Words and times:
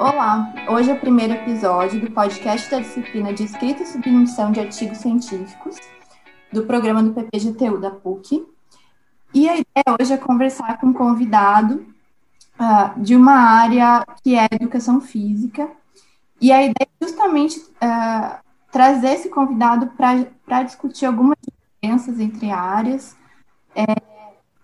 Olá, 0.00 0.50
hoje 0.66 0.90
é 0.90 0.94
o 0.94 0.98
primeiro 0.98 1.34
episódio 1.34 2.00
do 2.00 2.10
podcast 2.10 2.70
da 2.70 2.78
disciplina 2.80 3.34
de 3.34 3.44
Escrita 3.44 3.82
e 3.82 3.86
Submissão 3.86 4.50
de 4.50 4.58
Artigos 4.58 4.96
Científicos 4.96 5.76
do 6.50 6.64
programa 6.64 7.02
do 7.02 7.12
PPGTU 7.12 7.78
da 7.78 7.90
PUC. 7.90 8.46
E 9.34 9.46
a 9.46 9.56
ideia 9.58 9.96
hoje 10.00 10.14
é 10.14 10.16
conversar 10.16 10.80
com 10.80 10.86
um 10.86 10.92
convidado 10.94 11.86
uh, 12.58 12.98
de 12.98 13.14
uma 13.14 13.34
área 13.34 14.02
que 14.24 14.38
é 14.38 14.48
educação 14.50 15.02
física. 15.02 15.70
E 16.40 16.50
a 16.50 16.62
ideia 16.62 16.88
é 16.98 17.04
justamente 17.04 17.58
uh, 17.58 18.38
trazer 18.72 19.08
esse 19.08 19.28
convidado 19.28 19.88
para 19.88 20.62
discutir 20.62 21.04
algumas 21.04 21.36
diferenças 21.46 22.18
entre 22.18 22.50
áreas 22.50 23.14
é, 23.74 23.84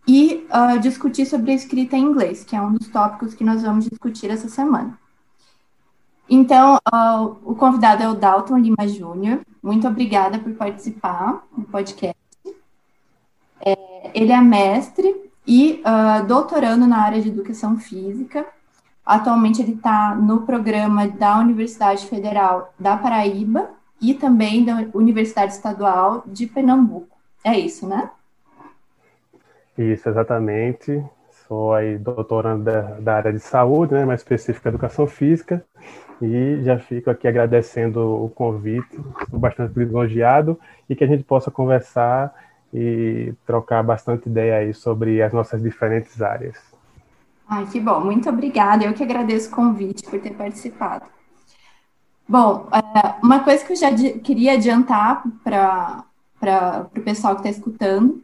e 0.09 0.47
uh, 0.49 0.81
discutir 0.81 1.27
sobre 1.27 1.51
a 1.51 1.55
escrita 1.55 1.95
em 1.95 2.05
inglês, 2.05 2.43
que 2.43 2.57
é 2.57 2.63
um 2.63 2.73
dos 2.73 2.89
tópicos 2.89 3.35
que 3.35 3.45
nós 3.45 3.63
vamos 3.63 3.85
discutir 3.85 4.31
essa 4.31 4.49
semana. 4.49 4.99
Então, 6.29 6.77
uh, 6.93 7.37
o 7.45 7.55
convidado 7.55 8.03
é 8.03 8.09
o 8.09 8.15
Dalton 8.15 8.59
Lima 8.59 8.89
Júnior. 8.89 9.41
Muito 9.63 9.87
obrigada 9.87 10.39
por 10.39 10.53
participar 10.55 11.45
do 11.57 11.65
podcast. 11.65 12.17
É, 13.65 14.11
ele 14.13 14.33
é 14.33 14.41
mestre 14.41 15.31
e 15.47 15.83
uh, 15.85 16.27
doutorando 16.27 16.87
na 16.87 16.99
área 16.99 17.23
de 17.23 17.29
educação 17.29 17.77
física. 17.77 18.45
Atualmente, 19.05 19.63
ele 19.63 19.75
está 19.75 20.17
no 20.17 20.43
programa 20.43 21.07
da 21.07 21.39
Universidade 21.39 22.07
Federal 22.07 22.75
da 22.79 22.97
Paraíba 22.97 23.71
e 24.01 24.13
também 24.15 24.65
da 24.65 24.89
Universidade 24.93 25.53
Estadual 25.53 26.25
de 26.27 26.47
Pernambuco. 26.47 27.17
É 27.45 27.57
isso, 27.57 27.87
né? 27.87 28.11
Isso, 29.79 30.09
exatamente. 30.09 31.05
Sou 31.49 31.75
aí 31.75 31.97
doutorando 31.97 32.65
da, 32.65 32.81
da 33.01 33.17
área 33.17 33.33
de 33.33 33.39
saúde, 33.39 33.95
né, 33.95 34.05
mais 34.05 34.21
específica 34.21 34.69
educação 34.69 35.07
física, 35.07 35.65
e 36.21 36.61
já 36.65 36.79
fico 36.79 37.11
aqui 37.11 37.29
agradecendo 37.29 38.25
o 38.25 38.29
convite, 38.29 38.99
estou 39.23 39.39
bastante 39.39 39.79
lisonjeado 39.79 40.59
e 40.89 40.97
que 40.97 41.05
a 41.05 41.07
gente 41.07 41.23
possa 41.23 41.51
conversar 41.51 42.35
e 42.75 43.33
trocar 43.47 43.83
bastante 43.83 44.29
ideia 44.29 44.57
aí 44.57 44.75
sobre 44.75 45.23
as 45.23 45.33
nossas 45.33 45.63
diferentes 45.63 46.21
áreas. 46.21 46.59
Ai, 47.49 47.65
que 47.67 47.79
bom, 47.79 48.01
muito 48.01 48.29
obrigada. 48.29 48.85
Eu 48.85 48.93
que 48.93 49.05
agradeço 49.05 49.49
o 49.53 49.55
convite 49.55 50.03
por 50.03 50.21
ter 50.21 50.35
participado. 50.35 51.05
Bom, 52.29 52.69
é, 52.73 53.15
uma 53.23 53.41
coisa 53.41 53.65
que 53.65 53.73
eu 53.73 53.77
já 53.77 53.89
queria 53.93 54.55
adiantar 54.55 55.23
para 55.45 56.05
o 56.97 57.01
pessoal 57.03 57.37
que 57.37 57.43
está 57.43 57.51
escutando 57.51 58.21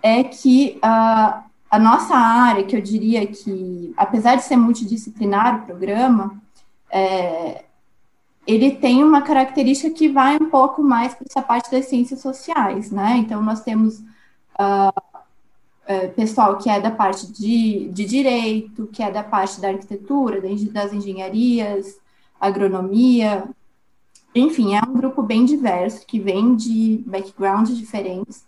é 0.00 0.22
que 0.22 0.78
uh, 0.84 1.45
a 1.70 1.78
nossa 1.78 2.14
área, 2.14 2.64
que 2.64 2.76
eu 2.76 2.80
diria 2.80 3.26
que, 3.26 3.92
apesar 3.96 4.36
de 4.36 4.44
ser 4.44 4.56
multidisciplinar 4.56 5.62
o 5.62 5.66
programa, 5.66 6.40
é, 6.90 7.64
ele 8.46 8.70
tem 8.72 9.02
uma 9.02 9.22
característica 9.22 9.92
que 9.92 10.08
vai 10.08 10.36
um 10.36 10.48
pouco 10.48 10.82
mais 10.82 11.14
para 11.14 11.26
essa 11.28 11.42
parte 11.42 11.70
das 11.70 11.86
ciências 11.86 12.20
sociais, 12.20 12.90
né? 12.90 13.16
Então, 13.18 13.42
nós 13.42 13.60
temos 13.62 13.98
uh, 13.98 14.92
pessoal 16.14 16.56
que 16.56 16.70
é 16.70 16.80
da 16.80 16.90
parte 16.90 17.30
de, 17.32 17.88
de 17.88 18.04
direito, 18.04 18.86
que 18.92 19.02
é 19.02 19.10
da 19.10 19.24
parte 19.24 19.60
da 19.60 19.68
arquitetura, 19.68 20.40
das 20.72 20.92
engenharias, 20.92 21.98
agronomia, 22.40 23.48
enfim, 24.34 24.74
é 24.74 24.80
um 24.82 24.92
grupo 24.92 25.22
bem 25.22 25.44
diverso, 25.46 26.06
que 26.06 26.20
vem 26.20 26.54
de 26.54 27.02
backgrounds 27.06 27.76
diferentes. 27.76 28.44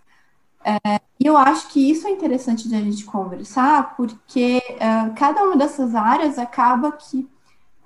E 1.21 1.27
eu 1.27 1.37
acho 1.37 1.69
que 1.69 1.91
isso 1.91 2.07
é 2.07 2.11
interessante 2.11 2.69
de 2.69 2.77
a 2.77 2.81
gente 2.81 3.05
conversar, 3.05 3.97
porque 3.97 4.63
uh, 4.75 5.15
cada 5.15 5.43
uma 5.43 5.57
dessas 5.57 5.95
áreas 5.95 6.39
acaba 6.39 6.93
que 6.93 7.29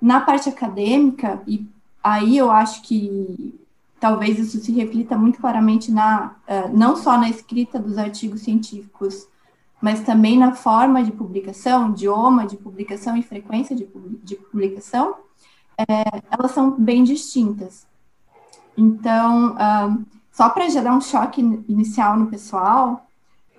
na 0.01 0.21
parte 0.21 0.49
acadêmica, 0.49 1.41
e 1.47 1.67
aí 2.03 2.37
eu 2.37 2.51
acho 2.51 2.81
que 2.83 3.59
talvez 3.99 4.37
isso 4.37 4.59
se 4.59 4.71
reflita 4.71 5.17
muito 5.17 5.39
claramente 5.39 5.91
na, 5.91 6.35
uh, 6.47 6.77
não 6.77 6.95
só 6.95 7.17
na 7.17 7.29
escrita 7.29 7.79
dos 7.79 7.97
artigos 7.97 8.41
científicos, 8.41 9.27
mas 9.81 10.01
também 10.01 10.37
na 10.37 10.53
forma 10.53 11.03
de 11.03 11.11
publicação, 11.11 11.89
idioma 11.89 12.45
de 12.45 12.55
publicação 12.55 13.17
e 13.17 13.23
frequência 13.23 13.75
de, 13.75 13.87
de 14.23 14.35
publicação, 14.35 15.15
é, 15.77 16.21
elas 16.29 16.51
são 16.51 16.71
bem 16.71 17.03
distintas. 17.03 17.87
Então, 18.77 19.55
uh, 19.55 20.05
só 20.33 20.49
para 20.49 20.67
gerar 20.67 20.95
um 20.95 20.99
choque 20.99 21.41
inicial 21.69 22.17
no 22.17 22.25
pessoal, 22.25 23.05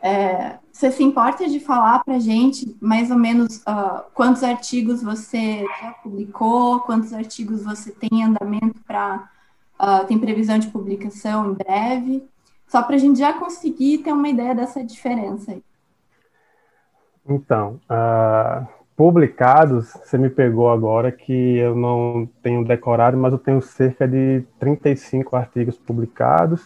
é, 0.02 0.58
você 0.72 0.90
se 0.90 1.04
importa 1.04 1.48
de 1.48 1.60
falar 1.60 2.02
para 2.04 2.16
a 2.16 2.18
gente 2.18 2.76
mais 2.80 3.12
ou 3.12 3.16
menos 3.16 3.58
uh, 3.58 4.02
quantos 4.12 4.42
artigos 4.42 5.00
você 5.02 5.64
já 5.80 5.92
publicou, 6.02 6.80
quantos 6.80 7.12
artigos 7.12 7.62
você 7.62 7.92
tem 7.92 8.10
em 8.12 8.24
andamento 8.24 8.80
para 8.84 9.30
uh, 9.80 10.04
tem 10.06 10.18
previsão 10.18 10.58
de 10.58 10.66
publicação 10.66 11.52
em 11.52 11.54
breve, 11.54 12.28
só 12.66 12.82
para 12.82 12.96
a 12.96 12.98
gente 12.98 13.20
já 13.20 13.32
conseguir 13.32 13.98
ter 13.98 14.12
uma 14.12 14.28
ideia 14.28 14.52
dessa 14.52 14.84
diferença 14.84 15.52
aí. 15.52 15.62
Então, 17.26 17.80
uh, 17.88 18.66
publicados, 18.96 19.92
você 19.92 20.16
me 20.16 20.30
pegou 20.30 20.70
agora 20.70 21.10
que 21.10 21.58
eu 21.58 21.74
não 21.74 22.28
tenho 22.42 22.64
decorado, 22.64 23.16
mas 23.16 23.32
eu 23.32 23.38
tenho 23.38 23.60
cerca 23.60 24.06
de 24.06 24.44
35 24.58 25.36
artigos 25.36 25.76
publicados. 25.76 26.62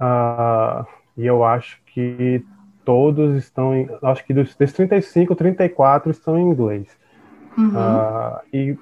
Uh, 0.00 0.86
e 1.16 1.26
eu 1.26 1.44
acho 1.44 1.80
que 1.86 2.44
todos 2.84 3.36
estão 3.36 3.74
em. 3.74 3.88
Acho 4.02 4.24
que 4.24 4.34
dos, 4.34 4.54
dos 4.54 4.72
35, 4.72 5.34
34 5.34 6.10
estão 6.10 6.38
em 6.38 6.42
inglês. 6.42 6.88
Uhum. 7.56 7.70
Uh, 7.70 8.40
e 8.52 8.78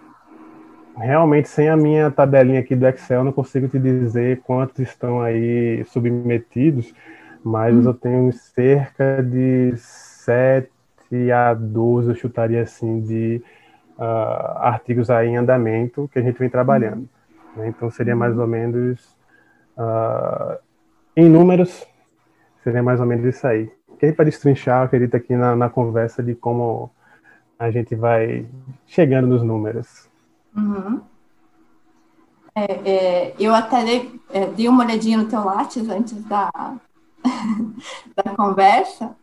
realmente, 0.97 1.49
sem 1.49 1.69
a 1.69 1.77
minha 1.77 2.11
tabelinha 2.11 2.61
aqui 2.61 2.75
do 2.75 2.87
Excel, 2.87 3.21
eu 3.21 3.25
não 3.25 3.33
consigo 3.33 3.69
te 3.69 3.79
dizer 3.79 4.41
quantos 4.43 4.81
estão 4.81 5.21
aí 5.21 5.85
submetidos, 5.87 6.93
mas 7.45 7.75
uhum. 7.77 7.85
eu 7.85 7.95
tenho 7.95 8.33
cerca 8.33 9.23
de 9.23 9.75
7 11.11 11.31
a 11.33 11.55
12, 11.55 12.11
eu 12.11 12.15
chutaria 12.15 12.63
assim, 12.63 13.01
de 13.01 13.43
uh, 13.99 14.59
artigos 14.59 15.11
aí 15.11 15.29
em 15.29 15.37
andamento 15.37 16.09
que 16.13 16.19
a 16.19 16.23
gente 16.23 16.39
vem 16.39 16.49
trabalhando. 16.49 17.09
Uhum. 17.57 17.63
Né? 17.63 17.69
Então, 17.69 17.91
seria 17.91 18.17
mais 18.17 18.37
ou 18.39 18.47
menos. 18.47 19.17
Uh, 19.77 20.59
em 21.17 21.29
números, 21.29 21.87
seria 22.63 22.83
mais 22.83 23.01
ou 23.01 23.07
menos 23.07 23.25
isso 23.25 23.47
aí. 23.47 23.71
Que 23.99 24.13
para 24.13 24.27
destrinchar, 24.27 24.83
acredito, 24.85 25.17
aqui 25.17 25.35
na, 25.35 25.57
na, 25.57 25.71
conversa 25.71 26.23
de 26.23 26.35
como 26.35 26.91
a 27.59 27.71
gente 27.71 27.95
vai 27.95 28.47
chegando 28.87 29.27
nos 29.27 29.43
números. 29.43 30.09
Uhum. 30.55 31.01
É, 32.55 32.91
é, 32.91 33.35
eu 33.39 33.55
até 33.55 33.85
dei, 33.85 34.21
é, 34.31 34.47
dei, 34.47 34.69
uma 34.69 34.85
olhadinha 34.85 35.19
no 35.19 35.29
teu 35.29 35.45
Lattes 35.45 35.89
antes 35.89 36.23
da, 36.25 36.51
da 38.17 38.35
conversa, 38.35 39.15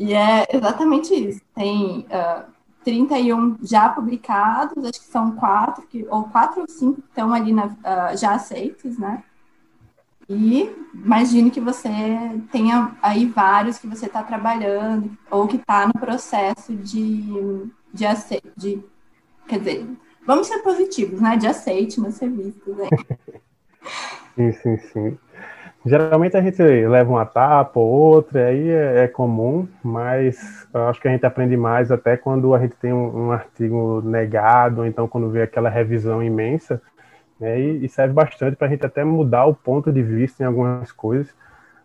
e 0.00 0.14
é 0.14 0.46
exatamente 0.50 1.12
isso. 1.12 1.42
Tem 1.54 2.06
uh, 2.08 2.50
31 2.82 3.58
já 3.62 3.90
publicados, 3.90 4.82
acho 4.82 4.98
que 4.98 5.12
são 5.12 5.32
quatro, 5.32 5.86
que, 5.86 6.06
ou 6.08 6.24
quatro 6.24 6.62
ou 6.62 6.68
cinco 6.68 7.02
que 7.02 7.08
estão 7.08 7.34
ali 7.34 7.52
na, 7.52 7.66
uh, 7.66 8.16
já 8.16 8.32
aceitos, 8.32 8.96
né? 8.98 9.22
E 10.26 10.74
imagino 10.94 11.50
que 11.50 11.60
você 11.60 11.90
tenha 12.50 12.96
aí 13.02 13.26
vários 13.26 13.76
que 13.76 13.86
você 13.86 14.06
está 14.06 14.22
trabalhando 14.22 15.10
ou 15.30 15.46
que 15.46 15.56
está 15.56 15.86
no 15.86 15.92
processo 15.92 16.74
de, 16.74 17.68
de 17.92 18.06
aceite, 18.06 18.50
de, 18.56 18.82
quer 19.46 19.58
dizer, 19.58 19.86
vamos 20.26 20.46
ser 20.46 20.60
positivos, 20.60 21.20
né? 21.20 21.36
De 21.36 21.46
aceite 21.46 22.00
nos 22.00 22.14
serviços. 22.14 22.74
Né? 22.74 22.88
sim, 24.34 24.52
sim, 24.52 24.76
sim. 24.78 25.18
Geralmente 25.84 26.36
a 26.36 26.42
gente 26.42 26.62
leva 26.62 27.10
uma 27.10 27.22
etapa 27.22 27.80
ou 27.80 27.88
outra, 27.88 28.48
aí 28.48 28.68
é, 28.68 29.04
é, 29.04 29.08
comum, 29.08 29.66
mas 29.82 30.68
eu 30.74 30.88
acho 30.88 31.00
que 31.00 31.08
a 31.08 31.10
gente 31.10 31.24
aprende 31.24 31.56
mais 31.56 31.90
até 31.90 32.18
quando 32.18 32.54
a 32.54 32.58
gente 32.58 32.76
tem 32.76 32.92
um, 32.92 33.28
um 33.28 33.32
artigo 33.32 34.02
negado, 34.04 34.82
ou 34.82 34.86
então 34.86 35.08
quando 35.08 35.30
vê 35.30 35.42
aquela 35.42 35.70
revisão 35.70 36.22
imensa, 36.22 36.82
né, 37.40 37.58
e, 37.58 37.86
e, 37.86 37.88
serve 37.88 38.12
bastante 38.12 38.56
para 38.56 38.66
a 38.66 38.70
gente 38.70 38.84
até 38.84 39.02
mudar 39.02 39.46
o 39.46 39.54
ponto 39.54 39.90
de 39.90 40.02
vista 40.02 40.42
em 40.42 40.46
algumas 40.46 40.92
coisas 40.92 41.30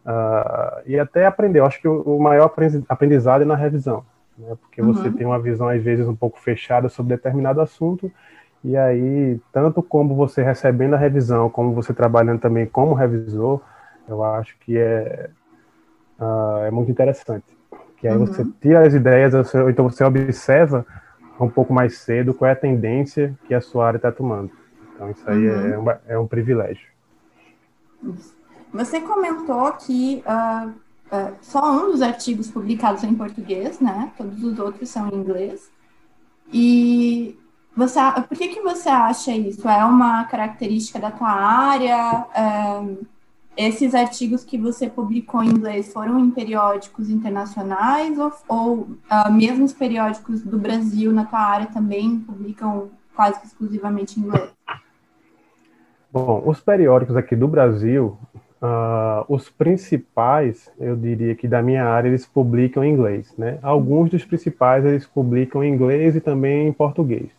uh, 0.06 0.82
e 0.86 1.00
até 1.00 1.26
aprender. 1.26 1.60
Eu 1.60 1.66
acho 1.66 1.80
que 1.80 1.88
o, 1.88 2.02
o 2.02 2.22
maior 2.22 2.52
aprendizado 2.90 3.44
é 3.44 3.46
na 3.46 3.56
revisão, 3.56 4.04
né, 4.38 4.58
porque 4.60 4.82
uhum. 4.82 4.92
você 4.92 5.10
tem 5.10 5.26
uma 5.26 5.40
visão 5.40 5.70
às 5.70 5.82
vezes 5.82 6.06
um 6.06 6.16
pouco 6.16 6.38
fechada 6.38 6.90
sobre 6.90 7.16
determinado 7.16 7.62
assunto 7.62 8.12
e 8.62 8.76
aí 8.76 9.40
tanto 9.54 9.82
como 9.82 10.16
você 10.16 10.44
recebendo 10.44 10.96
a 10.96 10.98
revisão, 10.98 11.50
como 11.50 11.72
você 11.72 11.94
trabalhando 11.94 12.42
também 12.42 12.66
como 12.66 12.94
revisor, 12.94 13.62
eu 14.08 14.24
acho 14.24 14.58
que 14.60 14.78
é 14.78 15.30
uh, 16.20 16.66
é 16.66 16.72
muito 16.72 16.92
interessante. 16.92 17.46
Que 17.98 18.08
aí 18.08 18.18
uhum. 18.18 18.26
você 18.26 18.46
tira 18.62 18.86
as 18.86 18.94
ideias, 18.94 19.34
você, 19.34 19.70
então 19.70 19.90
você 19.90 20.04
observa 20.04 20.86
um 21.40 21.50
pouco 21.50 21.74
mais 21.74 21.98
cedo 21.98 22.34
qual 22.34 22.48
é 22.50 22.52
a 22.52 22.56
tendência 22.56 23.38
que 23.46 23.54
a 23.54 23.62
sua 23.62 23.88
área 23.88 23.98
está 23.98 24.12
tomando. 24.12 24.52
Então, 24.94 25.12
isso 25.12 25.30
aí 25.30 25.50
uhum. 25.50 25.74
é, 25.74 25.78
uma, 25.78 26.02
é 26.08 26.18
um 26.18 26.28
privilégio. 26.28 26.88
Você 28.74 29.02
comentou 29.02 29.72
que 29.74 30.24
uh, 30.26 30.70
uh, 30.70 31.34
só 31.42 31.72
um 31.72 31.92
dos 31.92 32.02
artigos 32.02 32.50
publicados 32.50 33.04
é 33.04 33.08
em 33.08 33.16
português, 33.16 33.80
né? 33.80 34.12
Todos 34.18 34.44
os 34.44 34.60
outros 34.60 34.90
são 34.90 35.10
em 35.10 35.16
inglês. 35.16 35.70
E 36.54 37.38
Você, 37.76 38.00
por 38.30 38.38
que, 38.38 38.48
que 38.50 38.62
você 38.62 38.88
acha 38.88 39.32
isso? 39.32 39.68
É 39.68 39.84
uma 39.84 40.24
característica 40.26 41.00
da 41.00 41.12
tua 41.12 41.30
área? 41.30 42.26
É, 42.34 43.15
esses 43.58 43.96
artigos 43.96 44.44
que 44.44 44.58
você 44.58 44.90
publicou 44.90 45.44
em 45.44 45.50
inglês 45.50 45.92
foram 45.92 46.20
em 46.20 46.30
periódicos 46.30 47.10
internacionais 47.10 48.18
ou, 48.18 48.34
ou 48.48 48.74
uh, 48.80 49.32
mesmo 49.32 49.64
os 49.64 49.74
periódicos 49.74 50.42
do 50.42 50.58
Brasil 50.58 51.12
na 51.12 51.26
tua 51.26 51.40
área 51.40 51.68
também 51.68 52.20
publicam 52.20 52.90
quase 53.16 53.40
que 53.40 53.48
exclusivamente 53.48 54.20
em 54.20 54.24
inglês? 54.24 54.50
Bom, 56.12 56.44
os 56.46 56.60
periódicos 56.60 57.16
aqui 57.16 57.36
do 57.36 57.48
Brasil, 57.48 58.18
uh, 58.62 59.26
os 59.28 59.50
principais, 59.50 60.70
eu 60.80 60.96
diria 60.96 61.36
que 61.36 61.48
da 61.48 61.62
minha 61.62 61.86
área, 61.86 62.10
eles 62.10 62.26
publicam 62.26 62.84
em 62.84 62.92
inglês, 62.92 63.34
né? 63.38 63.60
Alguns 63.62 64.10
dos 64.10 64.24
principais 64.26 64.86
eles 64.86 65.06
publicam 65.06 65.64
em 65.64 65.74
inglês 65.74 66.16
e 66.16 66.22
também 66.22 66.68
em 66.68 66.74
português. 66.74 67.30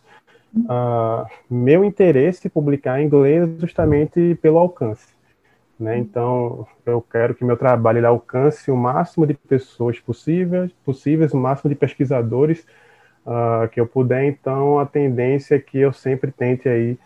Uh, 0.54 1.26
meu 1.50 1.84
interesse 1.84 2.46
em 2.46 2.50
publicar 2.50 3.00
em 3.00 3.06
inglês 3.06 3.48
é 3.48 3.60
justamente 3.60 4.38
pelo 4.40 4.58
alcance. 4.58 5.15
Né? 5.78 5.98
Então, 5.98 6.66
eu 6.86 7.02
quero 7.02 7.34
que 7.34 7.44
meu 7.44 7.56
trabalho 7.56 8.06
alcance 8.06 8.70
o 8.70 8.76
máximo 8.76 9.26
de 9.26 9.34
pessoas 9.34 10.00
possíveis, 10.00 10.72
possíveis 10.84 11.34
o 11.34 11.36
máximo 11.36 11.68
de 11.68 11.74
pesquisadores 11.74 12.66
uh, 13.26 13.68
que 13.68 13.80
eu 13.80 13.86
puder. 13.86 14.24
Então, 14.24 14.78
a 14.78 14.86
tendência 14.86 15.56
é 15.56 15.58
que 15.58 15.78
eu 15.78 15.92
sempre 15.92 16.32
tente 16.32 16.66
aí 16.68 16.98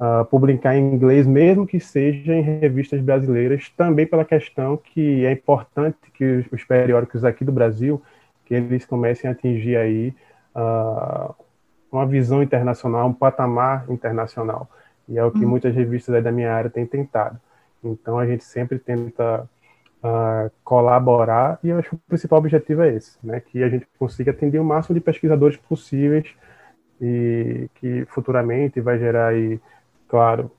uh, 0.00 0.24
publicar 0.24 0.76
em 0.76 0.94
inglês, 0.94 1.26
mesmo 1.26 1.66
que 1.66 1.78
seja 1.78 2.34
em 2.34 2.42
revistas 2.42 3.00
brasileiras, 3.00 3.68
também 3.76 4.06
pela 4.06 4.24
questão 4.24 4.76
que 4.76 5.24
é 5.24 5.32
importante 5.32 5.96
que 6.12 6.44
os 6.50 6.64
periódicos 6.64 7.24
aqui 7.24 7.44
do 7.44 7.52
Brasil 7.52 8.02
que 8.46 8.54
eles 8.54 8.86
comecem 8.86 9.28
a 9.28 9.32
atingir 9.32 9.76
aí 9.76 10.14
uh, 10.54 11.34
uma 11.90 12.06
visão 12.06 12.42
internacional, 12.42 13.08
um 13.08 13.12
patamar 13.12 13.84
internacional. 13.90 14.70
E 15.08 15.18
é 15.18 15.24
o 15.24 15.30
que 15.30 15.44
uhum. 15.44 15.50
muitas 15.50 15.74
revistas 15.74 16.22
da 16.22 16.32
minha 16.32 16.52
área 16.52 16.70
têm 16.70 16.86
tentado. 16.86 17.38
Então 17.82 18.18
a 18.18 18.26
gente 18.26 18.44
sempre 18.44 18.78
tenta 18.78 19.48
uh, 20.02 20.50
colaborar 20.64 21.58
e 21.62 21.68
eu 21.68 21.78
acho 21.78 21.90
que 21.90 21.94
o 21.94 22.00
principal 22.08 22.38
objetivo 22.38 22.82
é 22.82 22.94
esse, 22.94 23.18
né? 23.22 23.40
Que 23.40 23.62
a 23.62 23.68
gente 23.68 23.86
consiga 23.98 24.30
atender 24.30 24.58
o 24.58 24.64
máximo 24.64 24.94
de 24.94 25.00
pesquisadores 25.00 25.56
possíveis 25.56 26.26
e 27.00 27.68
que 27.74 28.04
futuramente 28.06 28.80
vai 28.80 28.98
gerar 28.98 29.28
aí, 29.28 29.60
claro, 30.08 30.50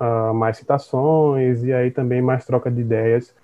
uh, 0.00 0.34
mais 0.34 0.56
citações 0.56 1.62
e 1.62 1.72
aí 1.72 1.90
também 1.90 2.22
mais 2.22 2.44
troca 2.44 2.70
de 2.70 2.80
ideias 2.80 3.34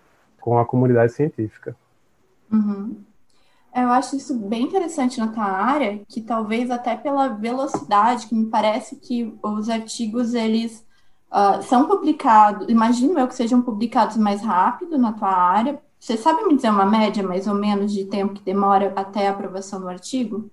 com 0.40 0.58
a 0.58 0.64
comunidade 0.64 1.12
científica. 1.12 1.76
Uhum. 2.50 2.96
Eu 3.74 3.90
acho 3.90 4.16
isso 4.16 4.36
bem 4.36 4.62
interessante 4.64 5.20
na 5.20 5.28
tua 5.28 5.44
área, 5.44 6.00
que 6.08 6.20
talvez 6.20 6.70
até 6.70 6.96
pela 6.96 7.28
velocidade, 7.28 8.26
que 8.26 8.34
me 8.34 8.46
parece 8.46 8.96
que 8.96 9.38
os 9.42 9.68
artigos, 9.68 10.34
eles 10.34 10.84
uh, 11.30 11.62
são 11.62 11.86
publicados, 11.86 12.68
imagino 12.68 13.18
eu 13.18 13.28
que 13.28 13.34
sejam 13.34 13.62
publicados 13.62 14.16
mais 14.16 14.42
rápido 14.42 14.98
na 14.98 15.12
tua 15.12 15.28
área. 15.28 15.78
Você 15.98 16.16
sabe 16.16 16.44
me 16.44 16.56
dizer 16.56 16.70
uma 16.70 16.86
média, 16.86 17.22
mais 17.22 17.46
ou 17.46 17.54
menos, 17.54 17.92
de 17.92 18.04
tempo 18.04 18.34
que 18.34 18.42
demora 18.42 18.92
até 18.94 19.26
a 19.26 19.32
aprovação 19.32 19.80
do 19.80 19.88
artigo? 19.88 20.48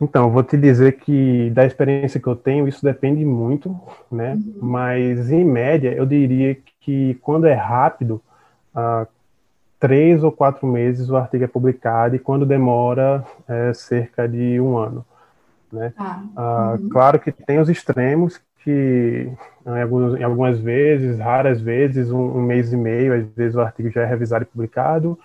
Então, 0.00 0.30
vou 0.30 0.44
te 0.44 0.56
dizer 0.56 0.92
que 0.98 1.50
da 1.50 1.66
experiência 1.66 2.20
que 2.20 2.26
eu 2.28 2.36
tenho, 2.36 2.68
isso 2.68 2.84
depende 2.84 3.24
muito, 3.24 3.76
né? 4.10 4.34
Uhum. 4.34 4.58
Mas, 4.62 5.32
em 5.32 5.44
média, 5.44 5.92
eu 5.92 6.06
diria 6.06 6.56
que 6.80 7.14
quando 7.14 7.46
é 7.46 7.54
rápido, 7.54 8.22
uh, 8.76 9.08
três 9.78 10.22
ou 10.22 10.32
quatro 10.32 10.66
meses 10.66 11.08
o 11.08 11.16
artigo 11.16 11.44
é 11.44 11.48
publicado 11.48 12.16
e 12.16 12.18
quando 12.18 12.46
demora 12.46 13.24
é 13.48 13.72
cerca 13.74 14.28
de 14.28 14.60
um 14.60 14.76
ano. 14.76 15.04
Né? 15.72 15.92
Ah, 15.98 16.22
ah, 16.36 16.76
uhum. 16.78 16.88
Claro 16.88 17.20
que 17.20 17.30
tem 17.30 17.58
os 17.58 17.68
extremos 17.68 18.40
que 18.62 19.30
em, 19.66 19.82
algumas, 19.82 20.20
em 20.20 20.24
algumas 20.24 20.58
vezes, 20.58 21.18
raras 21.18 21.60
vezes, 21.60 22.10
um, 22.10 22.38
um, 22.38 22.42
mês 22.42 22.72
e 22.72 22.76
meio, 22.76 23.14
às 23.14 23.24
vezes 23.34 23.56
o 23.56 23.60
artigo 23.60 23.90
já 23.90 24.02
é 24.02 24.06
revisado 24.06 24.44
e 24.44 24.46
publicado, 24.46 25.18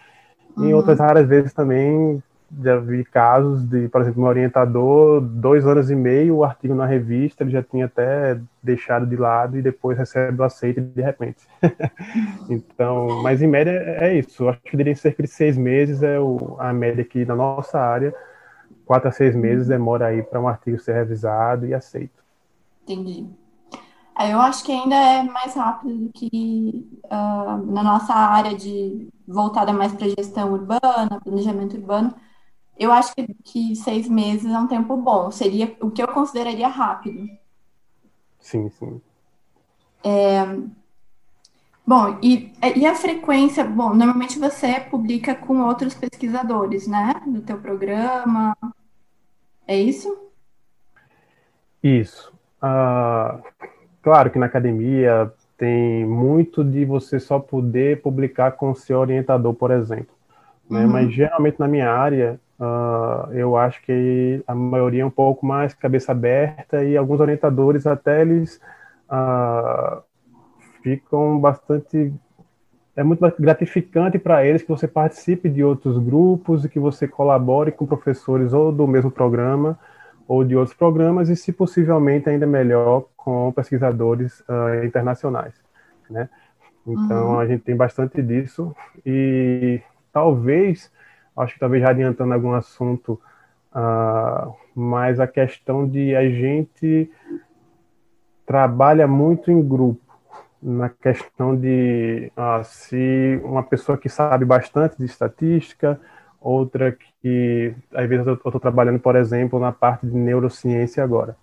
uhum. 0.56 0.66
e 0.66 0.70
em 0.70 0.74
outras 0.74 1.00
raras 1.00 1.28
vezes 1.28 1.54
também 1.54 2.22
já 2.62 2.78
vi 2.78 3.04
casos 3.04 3.64
de, 3.68 3.88
por 3.88 4.02
exemplo, 4.02 4.22
meu 4.22 4.30
orientador, 4.30 5.22
dois 5.22 5.66
anos 5.66 5.90
e 5.90 5.96
meio, 5.96 6.38
o 6.38 6.44
artigo 6.44 6.76
na 6.76 6.86
revista, 6.86 7.44
ele 7.44 7.52
já 7.52 7.64
tinha 7.64 7.86
até 7.86 8.40
deixado 8.62 9.06
de 9.06 9.16
lado 9.16 9.58
e 9.58 9.62
depois 9.62 9.98
recebe 9.98 10.40
o 10.40 10.44
aceite 10.44 10.80
de 10.80 11.02
repente. 11.02 11.48
então, 12.50 13.22
mas 13.24 13.42
em 13.42 13.48
média 13.48 13.72
é 13.72 14.18
isso. 14.18 14.48
Acho 14.48 14.62
que 14.62 14.78
diria 14.78 14.96
cerca 14.96 15.24
de 15.24 15.30
seis 15.30 15.58
meses 15.58 16.04
é 16.04 16.20
o, 16.20 16.56
a 16.60 16.72
média 16.72 17.02
aqui 17.02 17.26
na 17.26 17.36
nossa 17.36 17.80
área. 17.80 18.14
Quatro 18.86 19.10
a 19.10 19.12
seis 19.12 19.36
meses 19.36 19.68
demora 19.68 20.08
aí 20.08 20.22
para 20.22 20.40
um 20.40 20.48
artigo 20.48 20.78
ser 20.78 20.94
revisado 20.94 21.66
e 21.66 21.74
aceito. 21.74 22.23
Entendi. 22.84 23.28
É, 24.18 24.32
eu 24.32 24.40
acho 24.40 24.64
que 24.64 24.72
ainda 24.72 24.96
é 24.96 25.24
mais 25.24 25.56
rápido 25.56 25.98
do 25.98 26.10
que 26.14 26.88
uh, 27.06 27.72
na 27.72 27.82
nossa 27.82 28.14
área 28.14 28.56
de 28.56 29.10
voltada 29.28 29.74
mais 29.74 29.92
para 29.94 30.10
gestão 30.10 30.54
urbana, 30.54 31.20
planejamento 31.24 31.76
urbano 31.76 32.14
eu 32.78 32.92
acho 32.92 33.14
que, 33.14 33.28
que 33.44 33.76
seis 33.76 34.08
meses 34.08 34.52
é 34.52 34.60
um 34.60 34.68
tempo 34.68 34.98
bom. 34.98 35.32
Seria 35.32 35.76
o 35.82 35.92
que 35.92 36.02
eu 36.02 36.08
consideraria 36.08 36.68
rápido. 36.68 37.30
Sim, 38.40 38.70
sim. 38.70 39.02
É... 40.04 40.44
Bom, 41.86 42.18
e, 42.22 42.54
e 42.76 42.86
a 42.86 42.96
frequência? 42.96 43.64
Bom, 43.64 43.94
normalmente 43.94 44.40
você 44.40 44.80
publica 44.80 45.36
com 45.36 45.62
outros 45.62 45.94
pesquisadores, 45.94 46.88
né? 46.88 47.22
No 47.28 47.42
teu 47.42 47.60
programa. 47.60 48.56
É 49.68 49.80
isso? 49.80 50.18
Isso. 51.82 52.34
Ah, 52.66 53.40
claro 54.02 54.32
que 54.32 54.40
na 54.40 54.46
academia 54.46 55.32
tem 55.58 56.06
muito 56.06 56.64
de 56.64 56.86
você 56.86 57.20
só 57.20 57.38
poder 57.38 58.02
publicar 58.02 58.54
com 58.54 58.74
seu 58.74 59.00
orientador, 59.00 59.54
por 59.54 59.70
exemplo. 59.70 60.16
Né? 60.70 60.86
Uhum. 60.86 60.92
Mas 60.92 61.14
geralmente 61.14 61.60
na 61.60 61.68
minha 61.68 61.92
área 61.92 62.40
Uh, 62.60 63.34
eu 63.34 63.58
acho 63.58 63.82
que 63.82 64.42
a 64.48 64.54
maioria 64.54 65.02
é 65.02 65.06
um 65.06 65.10
pouco 65.10 65.46
mais 65.46 65.74
cabeça 65.74 66.12
aberta 66.12 66.84
e 66.84 66.96
alguns 66.96 67.20
orientadores 67.20 67.86
até 67.86 68.22
eles 68.22 68.62
uh, 69.10 70.02
ficam 70.82 71.40
bastante 71.40 72.14
é 72.96 73.04
muito 73.04 73.22
gratificante 73.40 74.20
para 74.20 74.46
eles 74.46 74.62
que 74.62 74.70
você 74.70 74.88
participe 74.88 75.50
de 75.50 75.64
outros 75.64 75.98
grupos 75.98 76.64
e 76.64 76.70
que 76.70 76.80
você 76.80 77.08
colabore 77.08 77.72
com 77.72 77.88
professores 77.88 78.54
ou 78.54 78.72
do 78.72 78.88
mesmo 78.88 79.10
programa 79.10 79.78
ou 80.28 80.44
de 80.44 80.56
outros 80.56 80.76
programas 80.76 81.30
e, 81.30 81.36
se 81.36 81.52
possivelmente, 81.52 82.30
ainda 82.30 82.48
melhor 82.48 83.06
com 83.18 83.52
pesquisadores 83.52 84.42
uh, 84.42 84.86
internacionais, 84.86 85.54
né? 86.10 86.30
Então, 86.86 87.32
uhum. 87.32 87.40
a 87.40 87.48
gente 87.48 87.64
tem 87.64 87.76
bastante 87.76 88.22
disso 88.22 88.76
e 89.06 89.82
talvez 90.12 90.92
acho 91.36 91.54
que 91.54 91.60
talvez 91.60 91.82
já 91.82 91.90
adiantando 91.90 92.34
algum 92.34 92.54
assunto, 92.54 93.20
uh, 93.74 94.54
mas 94.76 95.20
a 95.20 95.28
questão 95.28 95.88
de 95.88 96.16
a 96.16 96.30
gente 96.30 97.10
trabalha 98.46 99.08
muito 99.08 99.52
em 99.52 99.62
grupo, 99.62 100.02
na 100.62 100.90
questão 100.90 101.56
de 101.56 102.32
uh, 102.38 102.64
se 102.64 103.42
uma 103.44 103.64
pessoa 103.64 103.98
que 103.98 104.10
sabe 104.10 104.46
bastante 104.46 104.98
de 104.98 105.06
estatística, 105.06 106.00
outra 106.44 106.96
que, 107.22 107.74
às 107.94 108.08
vezes, 108.08 108.28
eu 108.28 108.34
estou 108.34 108.60
trabalhando, 108.60 109.00
por 109.00 109.16
exemplo, 109.16 109.60
na 109.60 109.72
parte 109.72 110.06
de 110.06 110.16
neurociência 110.16 111.04
agora. 111.04 111.36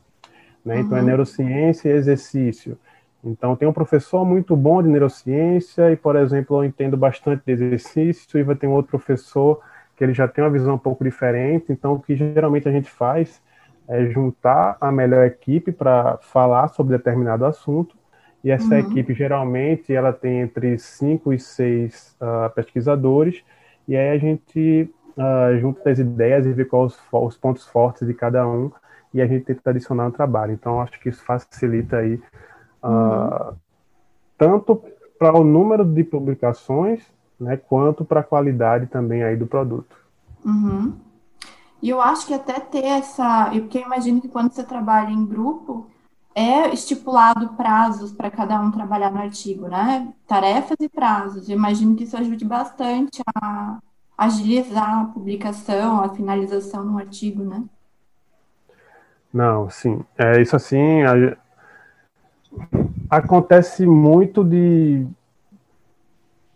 Né? 0.64 0.80
Então, 0.80 0.97
é 0.97 1.00
uhum. 1.00 1.07
neurociência 1.07 1.88
e 1.88 1.92
exercício. 1.92 2.78
Então, 3.25 3.54
tem 3.57 3.69
um 3.69 3.73
professor 3.73 4.25
muito 4.25 4.57
bom 4.57 4.83
de 4.83 4.88
neurociência 4.88 5.90
e, 5.90 5.97
por 5.97 6.16
exemplo, 6.16 6.59
eu 6.59 6.64
entendo 6.64 6.97
bastante 6.97 7.42
de 7.45 7.52
exercício 7.52 8.38
e 8.38 8.42
vai 8.42 8.54
ter 8.54 8.66
um 8.66 8.73
outro 8.73 8.90
professor 8.90 9.61
que 9.97 10.04
ele 10.04 10.14
já 10.14 10.26
tem 10.26 10.42
uma 10.42 10.50
visão 10.50 10.75
um 10.75 10.78
pouco 10.78 11.04
diferente. 11.04 11.66
Então, 11.71 11.95
o 11.95 12.00
que 12.00 12.16
geralmente 12.16 12.69
a 12.69 12.73
gente 12.73 12.90
faz 12.90 13.42
é 13.87 14.07
juntar 14.07 14.76
a 14.80 14.90
melhor 14.90 15.26
equipe 15.26 15.73
para 15.73 16.16
falar 16.23 16.69
sobre 16.69 16.97
determinado 16.97 17.45
assunto. 17.45 17.95
E 18.42 18.50
essa 18.50 18.75
uhum. 18.75 18.80
equipe, 18.80 19.12
geralmente, 19.12 19.92
ela 19.92 20.12
tem 20.12 20.40
entre 20.40 20.78
cinco 20.78 21.33
e 21.33 21.38
seis 21.38 22.16
uh, 22.21 22.49
pesquisadores. 22.54 23.42
E 23.90 23.97
aí 23.97 24.11
a 24.11 24.18
gente 24.18 24.88
uh, 25.16 25.59
junta 25.59 25.90
as 25.90 25.99
ideias 25.99 26.47
e 26.47 26.52
vê 26.52 26.64
quais 26.64 26.92
os, 26.92 27.00
os, 27.11 27.37
pontos 27.37 27.66
fortes 27.66 28.06
de 28.06 28.14
cada 28.14 28.47
um. 28.47 28.70
E 29.12 29.20
a 29.20 29.26
gente 29.26 29.47
tenta 29.47 29.70
adicionar 29.70 30.04
no 30.04 30.12
trabalho. 30.12 30.52
Então, 30.52 30.80
acho 30.80 31.00
que 31.00 31.09
isso 31.09 31.25
facilita 31.25 31.97
aí 31.97 32.14
uh, 32.85 32.88
uhum. 32.88 33.54
tanto 34.38 34.80
para 35.18 35.37
o 35.37 35.42
número 35.42 35.85
de 35.85 36.04
publicações 36.04 37.02
né, 37.38 37.56
quanto 37.56 38.04
para 38.04 38.20
a 38.20 38.23
qualidade 38.23 38.87
também 38.87 39.25
aí 39.25 39.37
do 39.37 39.49
produto. 39.49 39.97
Uhum. 40.44 40.94
E 41.82 41.90
eu 41.90 42.00
acho 42.00 42.28
que 42.28 42.35
até 42.35 42.61
ter 42.61 42.85
essa, 42.85 43.50
porque 43.50 43.78
eu 43.78 43.82
imagino 43.82 44.20
que 44.20 44.28
quando 44.28 44.52
você 44.52 44.62
trabalha 44.62 45.11
em 45.11 45.26
grupo, 45.26 45.89
é 46.35 46.73
estipulado 46.73 47.51
prazos 47.51 48.13
para 48.13 48.31
cada 48.31 48.61
um 48.61 48.71
trabalhar 48.71 49.11
no 49.11 49.19
artigo, 49.19 49.69
né? 49.69 50.13
Tarefas 50.27 50.77
e 50.81 50.89
prazos. 50.89 51.49
Eu 51.49 51.57
imagino 51.57 51.97
que 51.97 52.05
isso 52.05 52.17
ajude 52.17 52.45
bastante 52.45 53.21
a 53.37 53.79
agilizar 54.17 55.01
a 55.01 55.05
publicação, 55.07 56.01
a 56.03 56.11
finalização 56.11 56.85
no 56.85 56.99
artigo, 56.99 57.43
né? 57.43 57.65
Não, 59.33 59.71
sim. 59.71 60.05
É 60.19 60.41
isso 60.41 60.55
assim. 60.55 61.03
A... 61.03 61.37
Acontece 63.09 63.87
muito 63.87 64.45
de, 64.45 65.07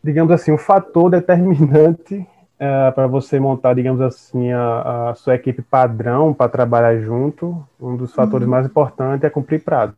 digamos 0.02 0.32
assim, 0.32 0.52
um 0.52 0.58
fator 0.58 1.10
determinante 1.10 2.26
é, 2.58 2.90
para 2.92 3.06
você 3.06 3.40
montar, 3.40 3.74
digamos 3.74 4.00
assim, 4.00 4.52
a, 4.52 5.10
a 5.10 5.14
sua 5.14 5.34
equipe 5.34 5.60
padrão 5.62 6.32
para 6.32 6.48
trabalhar 6.48 6.96
junto. 6.98 7.66
Um 7.80 7.96
dos 7.96 8.14
fatores 8.14 8.44
uhum. 8.44 8.50
mais 8.50 8.66
importantes 8.66 9.24
é 9.24 9.30
cumprir 9.30 9.62
prazo. 9.62 9.94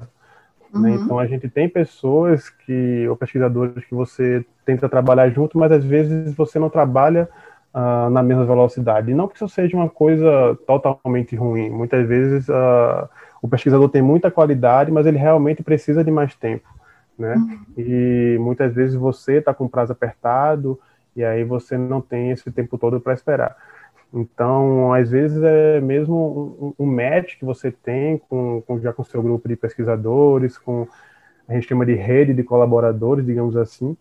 Né? 0.72 0.90
Uhum. 0.90 1.04
Então 1.04 1.18
a 1.18 1.26
gente 1.26 1.48
tem 1.48 1.68
pessoas 1.68 2.48
que, 2.48 3.06
ou 3.08 3.16
pesquisadores 3.16 3.84
que 3.84 3.94
você 3.94 4.44
tenta 4.64 4.88
trabalhar 4.88 5.28
junto, 5.30 5.58
mas 5.58 5.70
às 5.70 5.84
vezes 5.84 6.34
você 6.34 6.58
não 6.58 6.70
trabalha 6.70 7.28
uh, 7.74 8.10
na 8.10 8.22
mesma 8.22 8.44
velocidade. 8.44 9.10
E 9.10 9.14
não 9.14 9.28
que 9.28 9.36
isso 9.36 9.48
seja 9.48 9.76
uma 9.76 9.88
coisa 9.88 10.58
totalmente 10.66 11.36
ruim. 11.36 11.68
Muitas 11.68 12.06
vezes 12.06 12.48
uh, 12.48 13.08
o 13.42 13.48
pesquisador 13.48 13.88
tem 13.90 14.02
muita 14.02 14.30
qualidade, 14.30 14.90
mas 14.90 15.06
ele 15.06 15.18
realmente 15.18 15.62
precisa 15.62 16.02
de 16.02 16.10
mais 16.10 16.34
tempo. 16.34 16.68
Né? 17.18 17.34
Uhum. 17.34 17.58
E 17.76 18.38
muitas 18.40 18.74
vezes 18.74 18.94
você 18.94 19.34
está 19.38 19.52
com 19.52 19.68
prazo 19.68 19.92
apertado 19.92 20.78
e 21.16 21.24
aí 21.24 21.42
você 21.42 21.78
não 21.78 22.00
tem 22.00 22.30
esse 22.30 22.50
tempo 22.52 22.76
todo 22.76 23.00
para 23.00 23.14
esperar. 23.14 23.56
Então, 24.12 24.92
às 24.92 25.10
vezes 25.10 25.42
é 25.42 25.80
mesmo 25.80 26.74
um, 26.78 26.84
um 26.84 26.86
match 26.86 27.38
que 27.38 27.44
você 27.44 27.70
tem 27.70 28.18
com, 28.18 28.62
com, 28.62 28.78
já 28.78 28.92
com 28.92 29.02
seu 29.02 29.22
grupo 29.22 29.48
de 29.48 29.56
pesquisadores, 29.56 30.56
com 30.58 30.86
a 31.48 31.54
gente 31.54 31.68
chama 31.68 31.86
de 31.86 31.94
rede 31.94 32.34
de 32.34 32.42
colaboradores, 32.42 33.24
digamos 33.24 33.56
assim, 33.56 33.96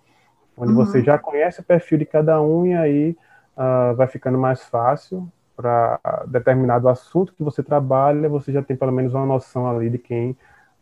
onde 0.58 0.72
uhum. 0.72 0.78
você 0.78 1.02
já 1.04 1.18
conhece 1.18 1.62
o 1.62 1.64
perfil 1.64 1.98
de 1.98 2.06
cada 2.06 2.42
um 2.42 2.66
e 2.66 2.74
aí 2.74 3.18
uh, 3.58 3.96
vai 3.96 4.08
ficando 4.08 4.38
mais 4.38 4.64
fácil 4.64 5.28
para 5.56 6.00
determinado 6.28 6.90
assunto 6.90 7.34
que 7.34 7.44
você 7.44 7.64
trabalha, 7.64 8.28
você 8.28 8.52
já 8.52 8.62
tem 8.62 8.76
pelo 8.76 8.92
menos 8.92 9.14
uma 9.14 9.26
noção 9.26 9.70
ali 9.70 9.90
de 9.90 9.98
quem 9.98 10.36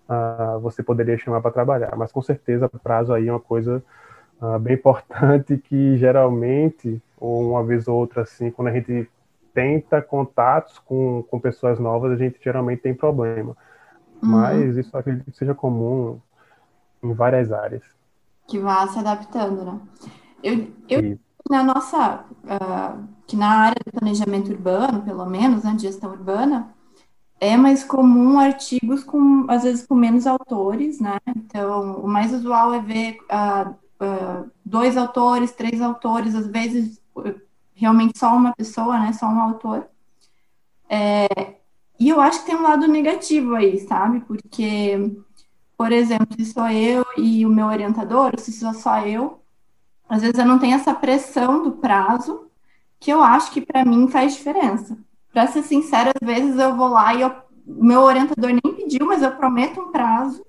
uh, 0.09 0.59
você 0.59 0.81
poderia 0.81 1.17
chamar 1.17 1.41
para 1.41 1.51
trabalhar. 1.51 1.95
Mas 1.95 2.11
com 2.11 2.21
certeza 2.21 2.69
prazo 2.69 3.13
aí 3.13 3.27
é 3.27 3.31
uma 3.31 3.39
coisa 3.39 3.83
uh, 4.43 4.59
bem 4.59 4.75
importante 4.75 5.57
que 5.57 5.97
geralmente, 5.97 7.01
ou 7.17 7.51
uma 7.51 7.63
vez 7.63 7.87
ou 7.87 7.97
outra 7.97 8.23
assim, 8.23 8.51
quando 8.51 8.67
a 8.67 8.73
gente 8.73 9.09
tenta 9.53 10.01
contatos 10.01 10.79
com, 10.79 11.23
com 11.29 11.39
pessoas 11.39 11.79
novas, 11.79 12.11
a 12.11 12.17
gente 12.17 12.39
geralmente 12.43 12.81
tem 12.81 12.93
problema. 12.93 13.55
Uhum. 14.21 14.29
Mas 14.29 14.75
isso 14.75 14.95
acredito 14.97 15.31
que 15.31 15.37
seja 15.37 15.53
comum 15.53 16.19
em 17.01 17.13
várias 17.13 17.51
áreas. 17.51 17.83
Que 18.47 18.59
vá 18.59 18.87
se 18.87 18.99
adaptando, 18.99 19.63
né? 19.63 19.79
Eu, 20.43 20.67
eu 20.89 21.17
na 21.49 21.63
nossa, 21.63 22.25
uh, 22.43 23.03
que 23.27 23.35
na 23.35 23.49
área 23.49 23.81
do 23.85 23.91
planejamento 23.91 24.51
urbano, 24.51 25.01
pelo 25.03 25.25
menos, 25.25 25.63
né, 25.63 25.73
de 25.73 25.83
gestão 25.83 26.11
urbana, 26.11 26.73
é 27.39 27.57
mais 27.57 27.83
comum 27.83 28.39
artigos 28.39 29.03
com, 29.03 29.45
às 29.49 29.63
vezes, 29.63 29.85
com 29.85 29.95
menos 29.95 30.25
autores, 30.25 30.99
né? 31.01 31.19
Então, 31.27 31.97
o 31.97 32.07
mais 32.07 32.33
usual 32.33 32.73
é 32.73 32.79
ver 32.79 33.17
uh, 33.23 33.75
uh, 34.03 34.51
dois 34.65 34.97
autores, 34.97 35.51
três 35.51 35.81
autores, 35.81 36.35
às 36.35 36.47
vezes 36.47 37.01
realmente 37.73 38.17
só 38.17 38.35
uma 38.35 38.53
pessoa, 38.53 38.99
né? 38.99 39.13
Só 39.13 39.27
um 39.27 39.41
autor. 39.41 39.87
É, 40.89 41.55
e 41.99 42.09
eu 42.09 42.19
acho 42.21 42.41
que 42.41 42.47
tem 42.47 42.55
um 42.55 42.63
lado 42.63 42.87
negativo 42.87 43.55
aí, 43.55 43.79
sabe? 43.79 44.21
Porque, 44.21 45.15
por 45.77 45.91
exemplo, 45.91 46.35
se 46.37 46.45
sou 46.45 46.67
eu 46.69 47.05
e 47.17 47.45
o 47.45 47.49
meu 47.49 47.67
orientador, 47.67 48.39
se 48.39 48.51
sou 48.51 48.73
só 48.73 48.99
eu, 49.05 49.41
às 50.07 50.21
vezes 50.21 50.37
eu 50.37 50.45
não 50.45 50.59
tenho 50.59 50.75
essa 50.75 50.93
pressão 50.93 51.63
do 51.63 51.71
prazo, 51.73 52.47
que 52.99 53.11
eu 53.11 53.21
acho 53.21 53.51
que 53.51 53.61
para 53.61 53.85
mim 53.85 54.07
faz 54.07 54.35
diferença. 54.35 54.97
Para 55.31 55.47
ser 55.47 55.63
sincera, 55.63 56.11
às 56.13 56.27
vezes 56.27 56.57
eu 56.59 56.75
vou 56.75 56.89
lá 56.89 57.13
e 57.15 57.21
eu, 57.21 57.31
meu 57.65 58.01
orientador 58.01 58.51
nem 58.51 58.75
pediu, 58.75 59.05
mas 59.07 59.21
eu 59.21 59.31
prometo 59.31 59.79
um 59.79 59.91
prazo, 59.91 60.45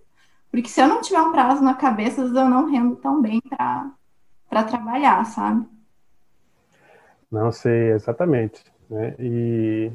porque 0.54 0.68
se 0.68 0.80
eu 0.80 0.87
não 0.87 1.00
tiver 1.00 1.20
um 1.20 1.32
prazo 1.32 1.62
na 1.62 1.75
cabeça, 1.75 2.20
eu 2.20 2.49
não 2.49 2.70
rendo 2.70 2.94
tão 2.96 3.20
bem 3.20 3.40
para 3.40 4.62
trabalhar, 4.64 5.25
sabe? 5.25 5.66
Não 7.30 7.50
sei 7.50 7.90
exatamente. 7.90 8.62
Né? 8.88 9.14
E 9.18 9.90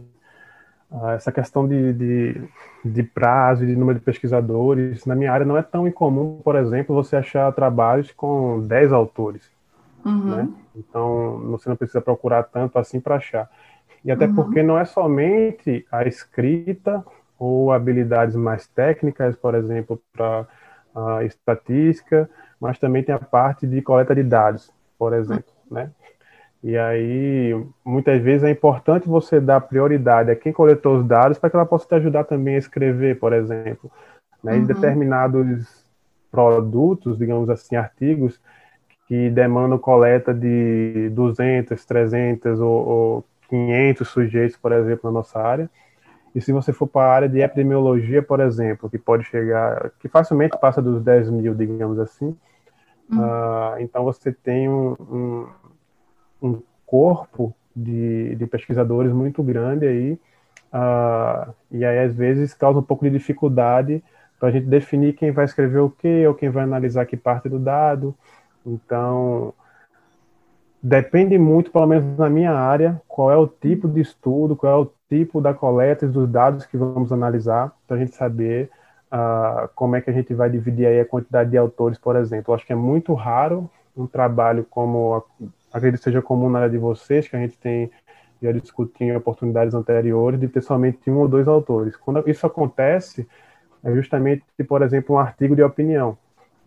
ah, 0.91 1.13
essa 1.13 1.31
questão 1.31 1.65
de, 1.65 1.93
de, 1.93 2.49
de 2.83 3.03
prazo 3.03 3.65
de 3.65 3.73
número 3.75 3.99
de 3.99 4.03
pesquisadores, 4.03 5.05
na 5.05 5.15
minha 5.15 5.31
área 5.31 5.45
não 5.45 5.57
é 5.57 5.61
tão 5.61 5.87
incomum, 5.87 6.41
por 6.43 6.57
exemplo, 6.57 6.93
você 6.93 7.15
achar 7.15 7.51
trabalhos 7.53 8.11
com 8.11 8.59
10 8.67 8.91
autores. 8.91 9.49
Uhum. 10.03 10.35
Né? 10.35 10.49
Então, 10.75 11.39
você 11.51 11.69
não 11.69 11.77
precisa 11.77 12.01
procurar 12.01 12.43
tanto 12.43 12.77
assim 12.77 12.99
para 12.99 13.15
achar. 13.15 13.49
E 14.03 14.11
até 14.11 14.25
uhum. 14.25 14.35
porque 14.35 14.61
não 14.61 14.77
é 14.77 14.83
somente 14.83 15.85
a 15.89 16.05
escrita 16.05 17.05
ou 17.39 17.71
habilidades 17.71 18.35
mais 18.35 18.67
técnicas, 18.67 19.35
por 19.35 19.55
exemplo, 19.55 19.99
para 20.11 20.45
a 20.93 21.23
estatística, 21.23 22.29
mas 22.59 22.77
também 22.77 23.01
tem 23.01 23.15
a 23.15 23.19
parte 23.19 23.65
de 23.65 23.81
coleta 23.81 24.13
de 24.13 24.23
dados, 24.23 24.71
por 24.97 25.13
exemplo, 25.13 25.51
né? 25.71 25.89
E 26.61 26.77
aí, 26.77 27.55
muitas 27.85 28.21
vezes 28.21 28.43
é 28.43 28.51
importante 28.51 29.07
você 29.07 29.39
dar 29.39 29.61
prioridade 29.61 30.29
a 30.29 30.35
quem 30.35 30.51
coletou 30.51 30.97
os 30.97 31.05
dados 31.05 31.39
para 31.39 31.49
que 31.49 31.55
ela 31.55 31.65
possa 31.65 31.87
te 31.87 31.95
ajudar 31.95 32.25
também 32.25 32.55
a 32.55 32.59
escrever, 32.59 33.17
por 33.17 33.31
exemplo. 33.31 33.89
Né? 34.43 34.53
Uhum. 34.53 34.57
Em 34.59 34.65
determinados 34.65 35.85
produtos, 36.29 37.17
digamos 37.17 37.49
assim, 37.49 37.77
artigos, 37.77 38.41
que 39.07 39.29
demandam 39.29 39.77
coleta 39.77 40.33
de 40.33 41.09
200, 41.13 41.83
300 41.85 42.59
ou, 42.59 42.87
ou 42.87 43.25
500 43.49 44.07
sujeitos, 44.07 44.57
por 44.57 44.73
exemplo, 44.73 45.09
na 45.09 45.11
nossa 45.11 45.39
área. 45.39 45.69
E 46.33 46.41
se 46.41 46.51
você 46.51 46.71
for 46.71 46.87
para 46.87 47.09
a 47.09 47.13
área 47.13 47.29
de 47.29 47.39
epidemiologia, 47.39 48.21
por 48.21 48.39
exemplo, 48.39 48.89
que 48.89 48.97
pode 48.97 49.23
chegar, 49.25 49.91
que 49.99 50.07
facilmente 50.07 50.57
passa 50.59 50.81
dos 50.81 51.01
10 51.01 51.29
mil, 51.31 51.55
digamos 51.55 51.99
assim, 51.99 52.35
uhum. 53.11 53.19
uh, 53.19 53.79
então 53.79 54.03
você 54.03 54.31
tem 54.31 54.69
um, 54.69 54.95
um 54.99 55.47
um 56.41 56.61
corpo 56.85 57.53
de, 57.75 58.35
de 58.35 58.47
pesquisadores 58.47 59.11
muito 59.11 59.43
grande 59.43 59.85
aí, 59.87 60.13
uh, 60.73 61.53
e 61.71 61.85
aí 61.85 61.99
às 61.99 62.13
vezes 62.13 62.53
causa 62.53 62.79
um 62.79 62.83
pouco 62.83 63.05
de 63.05 63.11
dificuldade 63.11 64.03
para 64.39 64.49
a 64.49 64.51
gente 64.51 64.67
definir 64.67 65.13
quem 65.13 65.31
vai 65.31 65.45
escrever 65.45 65.79
o 65.79 65.89
quê, 65.89 66.25
ou 66.27 66.33
quem 66.33 66.49
vai 66.49 66.63
analisar 66.63 67.05
que 67.05 67.17
parte 67.17 67.49
do 67.49 67.59
dado. 67.59 68.15
Então, 68.65 69.53
depende 70.81 71.37
muito, 71.37 71.71
pelo 71.71 71.85
menos 71.85 72.17
na 72.17 72.29
minha 72.29 72.53
área, 72.53 73.01
qual 73.05 73.29
é 73.29 73.35
o 73.35 73.47
tipo 73.47 73.87
de 73.87 73.99
estudo, 73.99 74.55
qual 74.55 74.71
é 74.71 74.85
o 74.85 74.91
tipo 75.09 75.41
da 75.41 75.53
coleta 75.53 76.07
dos 76.07 76.29
dados 76.29 76.65
que 76.65 76.77
vamos 76.77 77.11
analisar, 77.11 77.73
para 77.87 77.97
a 77.97 77.99
gente 77.99 78.15
saber 78.15 78.69
uh, 79.11 79.67
como 79.75 79.95
é 79.95 80.01
que 80.01 80.09
a 80.09 80.13
gente 80.13 80.33
vai 80.33 80.49
dividir 80.49 80.85
aí 80.85 80.99
a 80.99 81.05
quantidade 81.05 81.49
de 81.49 81.57
autores, 81.57 81.97
por 81.97 82.15
exemplo. 82.15 82.51
Eu 82.51 82.55
acho 82.55 82.65
que 82.65 82.73
é 82.73 82.75
muito 82.75 83.13
raro 83.13 83.69
um 83.97 84.05
trabalho 84.07 84.65
como 84.69 85.23
acredito 85.73 86.01
seja 86.01 86.21
comum 86.21 86.49
na 86.49 86.59
área 86.59 86.69
de 86.69 86.77
vocês, 86.77 87.27
que 87.27 87.35
a 87.35 87.39
gente 87.39 87.57
tem 87.57 87.91
já 88.41 88.51
discutiu 88.53 89.07
em 89.07 89.15
oportunidades 89.15 89.73
anteriores, 89.73 90.39
de 90.39 90.47
ter 90.47 90.61
somente 90.61 91.09
um 91.11 91.17
ou 91.17 91.27
dois 91.27 91.47
autores. 91.47 91.97
Quando 91.97 92.23
isso 92.29 92.47
acontece, 92.47 93.27
é 93.83 93.93
justamente, 93.93 94.43
por 94.67 94.81
exemplo, 94.81 95.15
um 95.15 95.19
artigo 95.19 95.55
de 95.55 95.61
opinião. 95.61 96.17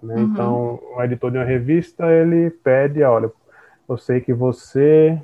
Né? 0.03 0.17
Uhum. 0.17 0.23
Então, 0.23 0.81
o 0.95 1.03
editor 1.03 1.31
de 1.31 1.39
uma 1.39 1.45
revista, 1.45 2.11
ele 2.13 2.51
pede, 2.51 3.03
olha, 3.03 3.33
eu 3.89 3.97
sei 3.97 4.21
que 4.21 4.33
você, 4.35 5.19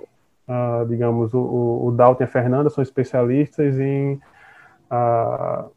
uh, 0.48 0.86
digamos, 0.86 1.34
o, 1.34 1.86
o 1.86 1.92
Dalton 1.92 2.22
e 2.22 2.24
a 2.24 2.28
Fernanda 2.28 2.70
são 2.70 2.82
especialistas 2.82 3.78
em 3.78 4.20
uh, 4.90 5.70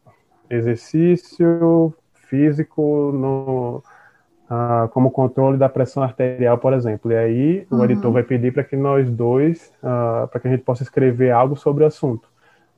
exercício 0.48 1.94
físico 2.14 3.12
no, 3.12 3.82
ah, 4.48 4.88
como 4.92 5.10
controle 5.10 5.58
da 5.58 5.68
pressão 5.68 6.02
arterial, 6.02 6.56
por 6.56 6.72
exemplo. 6.72 7.12
E 7.12 7.16
aí 7.16 7.66
o 7.70 7.76
uhum. 7.76 7.84
editor 7.84 8.12
vai 8.12 8.22
pedir 8.22 8.52
para 8.52 8.64
que 8.64 8.76
nós 8.76 9.10
dois, 9.10 9.70
para 9.80 10.40
que 10.40 10.48
a 10.48 10.50
gente 10.50 10.62
possa 10.62 10.82
escrever 10.82 11.30
algo 11.30 11.56
sobre 11.56 11.84
o 11.84 11.86
assunto. 11.86 12.28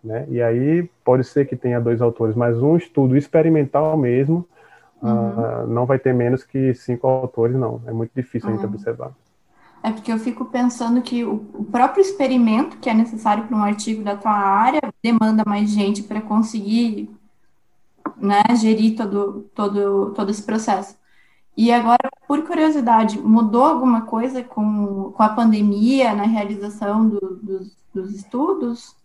Né? 0.03 0.27
E 0.29 0.43
aí 0.43 0.89
pode 1.05 1.25
ser 1.25 1.47
que 1.47 1.57
tenha 1.57 1.81
dois 1.81 2.03
autores, 2.03 2.35
mas 2.35 2.61
um 2.61 2.77
estudo 2.77 3.17
experimental 3.17 3.97
mesmo 3.97 4.47
uhum. 5.01 5.67
não 5.69 5.87
vai 5.87 5.99
ter 5.99 6.13
menos 6.13 6.45
que 6.45 6.75
cinco 6.75 7.07
autores, 7.07 7.57
não. 7.57 7.81
É 7.87 7.93
muito 7.93 8.11
difícil 8.15 8.49
uhum. 8.49 8.55
a 8.55 8.59
gente 8.59 8.67
uhum. 8.67 8.75
observar. 8.75 9.13
É 9.85 9.93
porque 9.93 10.11
eu 10.11 10.19
fico 10.19 10.47
pensando 10.47 11.03
que 11.03 11.27
o, 11.27 11.41
próprio 11.71 12.01
experimento 12.01 12.79
que 12.79 12.89
é 12.89 12.95
necessário 12.95 13.45
para 13.45 13.55
um 13.55 13.63
artigo 13.63 14.03
da 14.03 14.17
tua 14.17 14.33
área 14.33 14.81
demanda 15.03 15.43
mais 15.47 15.69
gente 15.69 16.03
para 16.03 16.23
conseguir 16.23 17.15
né, 18.17 18.43
gerir 18.59 18.97
todo, 18.97 19.43
todo, 19.55 20.13
todo 20.13 20.31
esse 20.31 20.43
processo. 20.43 20.97
E 21.55 21.71
agora, 21.71 22.09
por 22.27 22.43
curiosidade, 22.47 23.19
mudou 23.19 23.63
alguma 23.63 24.07
coisa 24.07 24.43
com, 24.43 25.13
com 25.13 25.23
a 25.23 25.29
pandemia 25.29 26.15
na 26.15 26.25
realização 26.25 27.07
do, 27.07 27.39
dos, 27.43 27.77
dos 27.93 28.15
estudos? 28.15 28.97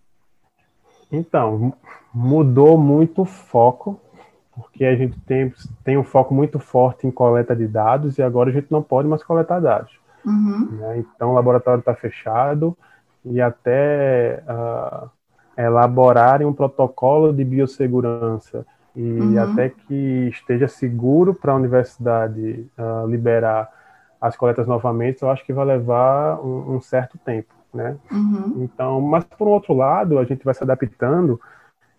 Então, 1.11 1.73
mudou 2.13 2.77
muito 2.77 3.23
o 3.23 3.25
foco, 3.25 3.99
porque 4.55 4.85
a 4.85 4.95
gente 4.95 5.19
tem, 5.27 5.53
tem 5.83 5.97
um 5.97 6.05
foco 6.05 6.33
muito 6.33 6.57
forte 6.57 7.05
em 7.05 7.11
coleta 7.11 7.53
de 7.53 7.67
dados 7.67 8.17
e 8.17 8.23
agora 8.23 8.49
a 8.49 8.53
gente 8.53 8.71
não 8.71 8.81
pode 8.81 9.09
mais 9.09 9.21
coletar 9.21 9.59
dados. 9.59 9.99
Uhum. 10.25 10.69
Né? 10.71 10.97
Então, 10.99 11.31
o 11.31 11.33
laboratório 11.33 11.79
está 11.79 11.93
fechado 11.93 12.77
e 13.25 13.41
até 13.41 14.43
uh, 14.47 15.09
elaborarem 15.57 16.47
um 16.47 16.53
protocolo 16.53 17.33
de 17.33 17.43
biossegurança 17.43 18.65
e 18.95 19.01
uhum. 19.01 19.41
até 19.41 19.69
que 19.69 20.29
esteja 20.29 20.67
seguro 20.67 21.33
para 21.33 21.51
a 21.51 21.55
universidade 21.55 22.65
uh, 22.77 23.07
liberar 23.07 23.69
as 24.19 24.35
coletas 24.35 24.67
novamente, 24.67 25.23
eu 25.23 25.29
acho 25.29 25.45
que 25.45 25.53
vai 25.53 25.65
levar 25.65 26.39
um, 26.41 26.75
um 26.75 26.81
certo 26.81 27.17
tempo, 27.19 27.53
né? 27.73 27.95
Uhum. 28.11 28.63
Então, 28.63 28.99
mas 28.99 29.23
por 29.23 29.47
outro 29.47 29.73
lado, 29.73 30.19
a 30.19 30.25
gente 30.25 30.43
vai 30.43 30.53
se 30.53 30.63
adaptando 30.63 31.39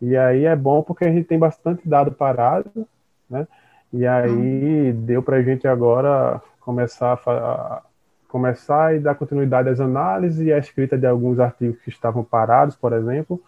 e 0.01 0.17
aí 0.17 0.45
é 0.45 0.55
bom 0.55 0.83
porque 0.83 1.05
a 1.05 1.11
gente 1.11 1.25
tem 1.25 1.39
bastante 1.39 1.89
dado 1.89 2.13
parado, 2.13 2.87
né? 3.29 3.47
E 3.93 4.07
aí 4.07 4.91
uhum. 4.91 5.05
deu 5.05 5.23
para 5.23 5.37
a 5.37 5.43
gente 5.43 5.67
agora 5.67 6.41
começar 6.61 7.19
a, 7.27 7.83
começar 8.31 8.95
e 8.95 9.01
dar 9.01 9.15
continuidade 9.15 9.69
às 9.69 9.81
análises 9.81 10.47
e 10.47 10.53
à 10.53 10.59
escrita 10.59 10.97
de 10.97 11.07
alguns 11.07 11.39
artigos 11.41 11.81
que 11.81 11.91
estavam 11.91 12.23
parados, 12.23 12.77
por 12.77 12.93
exemplo. 12.93 13.41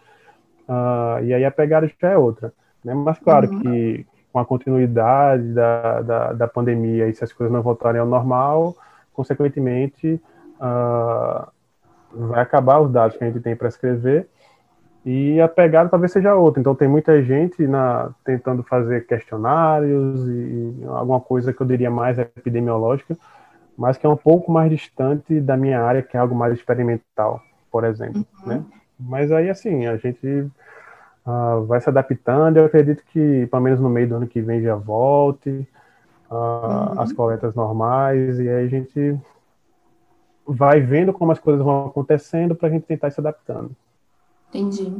Uh, 0.67 1.23
e 1.23 1.33
aí 1.33 1.45
a 1.45 1.51
pegada 1.51 1.87
já 1.87 2.09
é 2.09 2.17
outra. 2.17 2.53
Né? 2.83 2.93
Mas 2.93 3.17
claro 3.19 3.49
uhum. 3.49 3.61
que 3.61 4.05
com 4.31 4.39
a 4.39 4.45
continuidade 4.45 5.53
da, 5.53 6.01
da, 6.01 6.33
da, 6.33 6.47
pandemia 6.47 7.07
e 7.07 7.13
se 7.13 7.23
as 7.23 7.31
coisas 7.31 7.53
não 7.53 7.61
voltarem 7.61 8.01
ao 8.01 8.07
normal, 8.07 8.75
consequentemente 9.13 10.19
uh, 10.59 11.47
vai 12.11 12.41
acabar 12.41 12.79
os 12.79 12.91
dados 12.91 13.15
que 13.15 13.23
a 13.23 13.27
gente 13.27 13.39
tem 13.41 13.55
para 13.55 13.67
escrever 13.67 14.27
e 15.05 15.39
a 15.41 15.47
pegada 15.47 15.89
talvez 15.89 16.11
seja 16.11 16.33
outra. 16.33 16.59
Então 16.59 16.73
tem 16.73 16.87
muita 16.87 17.21
gente 17.21 17.67
na, 17.67 18.09
tentando 18.23 18.63
fazer 18.63 19.05
questionários 19.05 20.27
e, 20.27 20.31
e 20.31 20.85
alguma 20.87 21.19
coisa 21.19 21.53
que 21.53 21.61
eu 21.61 21.67
diria 21.67 21.91
mais 21.91 22.17
epidemiológica, 22.17 23.15
mas 23.77 23.97
que 23.97 24.05
é 24.05 24.09
um 24.09 24.17
pouco 24.17 24.51
mais 24.51 24.69
distante 24.69 25.39
da 25.39 25.57
minha 25.57 25.81
área, 25.81 26.01
que 26.01 26.15
é 26.15 26.19
algo 26.19 26.35
mais 26.35 26.53
experimental, 26.53 27.41
por 27.71 27.83
exemplo, 27.83 28.25
uhum. 28.41 28.47
né? 28.47 28.63
Mas 28.99 29.31
aí, 29.31 29.49
assim, 29.49 29.85
a 29.87 29.97
gente 29.97 30.27
uh, 31.25 31.65
vai 31.65 31.81
se 31.81 31.89
adaptando, 31.89 32.57
eu 32.57 32.65
acredito 32.65 33.03
que, 33.11 33.47
pelo 33.47 33.63
menos 33.63 33.79
no 33.79 33.89
meio 33.89 34.07
do 34.07 34.15
ano 34.15 34.27
que 34.27 34.41
vem, 34.41 34.61
já 34.61 34.75
volte 34.75 35.67
uh, 36.29 36.35
uhum. 36.35 37.01
as 37.01 37.11
coletas 37.11 37.55
normais, 37.55 38.39
e 38.39 38.47
aí 38.47 38.65
a 38.65 38.69
gente 38.69 39.19
vai 40.45 40.81
vendo 40.81 41.13
como 41.13 41.31
as 41.31 41.39
coisas 41.39 41.63
vão 41.63 41.87
acontecendo 41.87 42.53
para 42.53 42.67
a 42.67 42.71
gente 42.71 42.85
tentar 42.85 43.09
se 43.11 43.19
adaptando. 43.19 43.71
Entendi. 44.49 44.93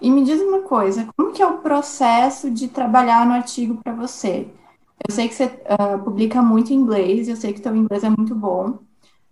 E 0.00 0.10
me 0.10 0.22
diz 0.24 0.40
uma 0.40 0.60
coisa, 0.60 1.08
como 1.16 1.32
que 1.32 1.42
é 1.42 1.46
o 1.46 1.58
processo 1.58 2.50
de 2.50 2.68
trabalhar 2.68 3.26
no 3.26 3.32
artigo 3.32 3.80
para 3.82 3.94
você? 3.94 4.46
Eu 5.08 5.14
sei 5.14 5.28
que 5.28 5.34
você 5.34 5.44
uh, 5.44 6.02
publica 6.02 6.42
muito 6.42 6.72
em 6.72 6.76
inglês, 6.76 7.28
eu 7.28 7.36
sei 7.36 7.52
que 7.52 7.60
teu 7.60 7.74
inglês 7.76 8.02
é 8.02 8.10
muito 8.10 8.34
bom. 8.34 8.78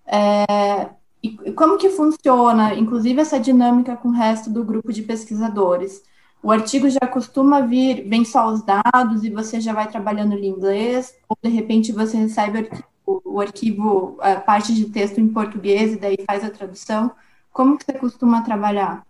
É, 0.06 0.90
e 1.22 1.52
como 1.52 1.78
que 1.78 1.88
funciona, 1.88 2.74
inclusive, 2.74 3.20
essa 3.20 3.40
dinâmica 3.40 3.96
com 3.96 4.08
o 4.08 4.12
resto 4.12 4.50
do 4.50 4.62
grupo 4.62 4.92
de 4.92 5.02
pesquisadores? 5.02 6.02
O 6.42 6.52
artigo 6.52 6.88
já 6.90 7.00
costuma 7.10 7.62
vir, 7.62 8.06
vem 8.06 8.24
só 8.24 8.46
os 8.52 8.62
dados 8.62 9.24
e 9.24 9.30
você 9.30 9.60
já 9.60 9.72
vai 9.72 9.88
trabalhando 9.88 10.34
em 10.34 10.46
inglês, 10.46 11.14
ou 11.28 11.36
de 11.42 11.48
repente 11.48 11.90
você 11.92 12.18
recebe 12.18 12.58
o 12.58 12.60
arquivo, 12.60 13.22
o 13.24 13.40
arquivo 13.40 14.18
a 14.20 14.36
parte 14.36 14.74
de 14.74 14.86
texto 14.90 15.18
em 15.20 15.28
português 15.28 15.94
e 15.94 15.96
daí 15.96 16.18
faz 16.26 16.44
a 16.44 16.50
tradução. 16.50 17.10
Como 17.50 17.78
que 17.78 17.84
você 17.86 17.94
costuma 17.94 18.42
trabalhar? 18.42 19.06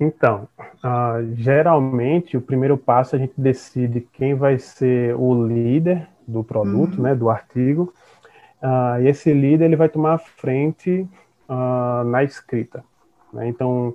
Então, 0.00 0.48
uh, 0.58 1.34
geralmente 1.34 2.34
o 2.34 2.40
primeiro 2.40 2.78
passo 2.78 3.14
a 3.14 3.18
gente 3.18 3.34
decide 3.36 4.00
quem 4.14 4.34
vai 4.34 4.58
ser 4.58 5.14
o 5.14 5.46
líder 5.46 6.08
do 6.26 6.42
produto, 6.42 6.96
uhum. 6.96 7.02
né, 7.02 7.14
do 7.14 7.28
artigo, 7.28 7.92
uh, 8.62 9.02
e 9.02 9.08
esse 9.08 9.30
líder 9.30 9.66
ele 9.66 9.76
vai 9.76 9.90
tomar 9.90 10.14
a 10.14 10.18
frente 10.18 11.06
uh, 11.46 12.02
na 12.04 12.24
escrita. 12.24 12.82
Né? 13.30 13.48
Então, 13.48 13.94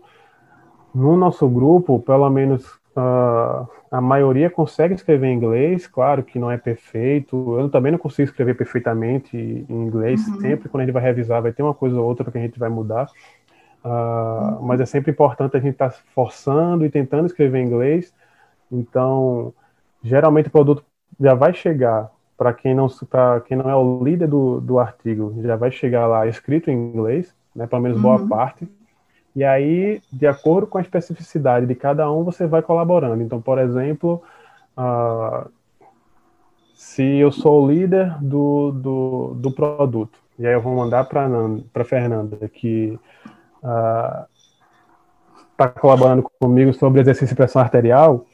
no 0.93 1.17
nosso 1.17 1.49
grupo, 1.49 1.99
pelo 1.99 2.29
menos 2.29 2.79
a 3.91 3.99
maioria 3.99 4.49
consegue 4.49 4.93
escrever 4.93 5.27
em 5.27 5.35
inglês, 5.35 5.85
claro 5.85 6.23
que 6.23 6.39
não 6.39 6.49
é 6.49 6.57
perfeito, 6.57 7.57
eu 7.59 7.69
também 7.69 7.91
não 7.91 7.99
consigo 7.99 8.29
escrever 8.29 8.55
perfeitamente 8.55 9.35
em 9.35 9.85
inglês, 9.85 10.25
uhum. 10.27 10.39
sempre 10.39 10.69
quando 10.69 10.83
a 10.83 10.85
gente 10.85 10.93
vai 10.93 11.03
revisar 11.03 11.41
vai 11.41 11.51
ter 11.51 11.61
uma 11.61 11.73
coisa 11.73 11.99
ou 11.99 12.05
outra 12.05 12.31
que 12.31 12.37
a 12.37 12.41
gente 12.41 12.57
vai 12.57 12.69
mudar, 12.69 13.09
Uh, 13.85 14.63
mas 14.63 14.81
é 14.81 14.85
sempre 14.85 15.11
importante 15.11 15.55
a 15.55 15.59
gente 15.59 15.73
estar 15.73 15.91
tá 15.91 15.97
forçando 16.15 16.83
e 16.83 16.89
tentando 16.89 17.27
escrever 17.27 17.59
em 17.59 17.67
inglês. 17.67 18.11
Então, 18.71 19.53
geralmente 20.03 20.47
o 20.47 20.51
produto 20.51 20.83
já 21.19 21.35
vai 21.35 21.53
chegar 21.53 22.09
para 22.35 22.51
quem 22.51 22.73
não 22.73 22.87
quem 23.45 23.55
não 23.55 23.69
é 23.69 23.75
o 23.75 24.03
líder 24.03 24.27
do, 24.27 24.59
do 24.59 24.79
artigo, 24.79 25.35
já 25.41 25.55
vai 25.55 25.71
chegar 25.71 26.07
lá 26.07 26.25
escrito 26.25 26.71
em 26.71 26.73
inglês, 26.73 27.33
né, 27.55 27.67
pelo 27.67 27.83
menos 27.83 28.01
boa 28.01 28.19
uhum. 28.19 28.27
parte. 28.27 28.67
E 29.35 29.43
aí, 29.43 30.01
de 30.11 30.25
acordo 30.25 30.65
com 30.65 30.79
a 30.79 30.81
especificidade 30.81 31.67
de 31.67 31.75
cada 31.75 32.11
um, 32.11 32.23
você 32.23 32.47
vai 32.47 32.63
colaborando. 32.63 33.21
Então, 33.21 33.39
por 33.39 33.59
exemplo, 33.59 34.21
uh, 34.77 35.47
se 36.73 37.03
eu 37.03 37.31
sou 37.31 37.63
o 37.63 37.71
líder 37.71 38.17
do, 38.19 38.71
do, 38.71 39.33
do 39.35 39.51
produto, 39.51 40.17
e 40.39 40.47
aí 40.47 40.53
eu 40.53 40.61
vou 40.61 40.75
mandar 40.75 41.05
para 41.05 41.85
Fernanda 41.85 42.49
que 42.49 42.97
uh, 43.65 44.25
colaborando 45.79 46.23
comigo 46.39 46.73
sobre 46.73 47.01
exercício 47.01 47.29
de 47.29 47.35
pressão 47.35 47.61
arterial, 47.61 48.25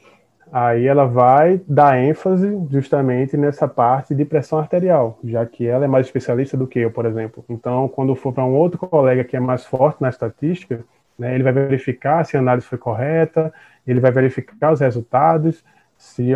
aí 0.52 0.86
ela 0.86 1.06
vai 1.06 1.60
dar 1.66 1.98
ênfase 1.98 2.60
justamente 2.70 3.36
nessa 3.36 3.66
parte 3.66 4.14
de 4.14 4.24
pressão 4.24 4.58
arterial, 4.58 5.18
já 5.24 5.46
que 5.46 5.66
ela 5.66 5.86
é 5.86 5.88
mais 5.88 6.06
especialista 6.06 6.56
do 6.56 6.66
que 6.66 6.80
eu, 6.80 6.90
por 6.90 7.06
exemplo. 7.06 7.44
Então, 7.48 7.88
quando 7.88 8.14
for 8.14 8.32
para 8.32 8.44
um 8.44 8.52
outro 8.52 8.78
colega 8.78 9.24
que 9.24 9.36
é 9.36 9.40
mais 9.40 9.64
forte 9.64 10.02
na 10.02 10.10
estatística, 10.10 10.84
né, 11.18 11.34
ele 11.34 11.42
vai 11.42 11.52
verificar 11.52 12.24
se 12.26 12.36
a 12.36 12.40
análise 12.40 12.66
foi 12.66 12.78
correta, 12.78 13.52
ele 13.86 14.00
vai 14.00 14.10
verificar 14.10 14.72
os 14.72 14.80
resultados, 14.80 15.64
se, 15.96 16.34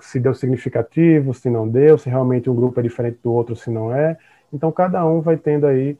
se 0.00 0.20
deu 0.20 0.32
significativo, 0.32 1.34
se 1.34 1.50
não 1.50 1.68
deu, 1.68 1.98
se 1.98 2.08
realmente 2.08 2.48
um 2.48 2.54
grupo 2.54 2.78
é 2.78 2.82
diferente 2.82 3.18
do 3.22 3.32
outro, 3.32 3.56
se 3.56 3.68
não 3.70 3.92
é. 3.92 4.16
Então, 4.52 4.70
cada 4.72 5.04
um 5.04 5.20
vai 5.20 5.36
tendo 5.36 5.66
aí 5.66 5.98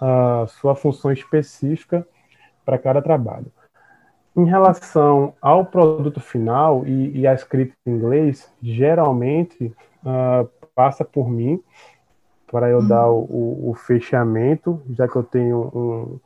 a 0.00 0.46
sua 0.48 0.74
função 0.74 1.12
específica 1.12 2.06
para 2.64 2.78
cada 2.78 3.02
trabalho. 3.02 3.46
Em 4.36 4.44
relação 4.44 5.34
ao 5.42 5.66
produto 5.66 6.20
final 6.20 6.86
e, 6.86 7.18
e 7.18 7.26
a 7.26 7.34
escrita 7.34 7.74
em 7.84 7.90
inglês, 7.90 8.50
geralmente 8.62 9.74
uh, 10.04 10.48
passa 10.74 11.04
por 11.04 11.28
mim 11.28 11.62
para 12.50 12.68
eu 12.68 12.78
uhum. 12.78 12.88
dar 12.88 13.08
o, 13.10 13.70
o, 13.70 13.74
fechamento, 13.74 14.80
já 14.90 15.06
que 15.06 15.14
eu 15.14 15.22
tenho 15.22 15.70
um, 15.74 16.20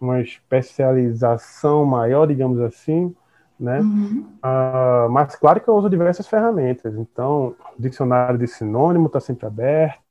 uma 0.00 0.20
especialização 0.20 1.86
maior, 1.86 2.26
digamos 2.26 2.60
assim, 2.60 3.14
né? 3.58 3.80
Uhum. 3.80 4.26
Uh, 4.44 5.10
mas 5.10 5.36
claro 5.36 5.60
que 5.60 5.68
eu 5.68 5.74
uso 5.74 5.88
diversas 5.88 6.26
ferramentas. 6.26 6.94
Então, 6.96 7.54
o 7.78 7.80
dicionário 7.80 8.38
de 8.38 8.46
sinônimo 8.46 9.06
está 9.06 9.20
sempre 9.20 9.46
aberto. 9.46 10.01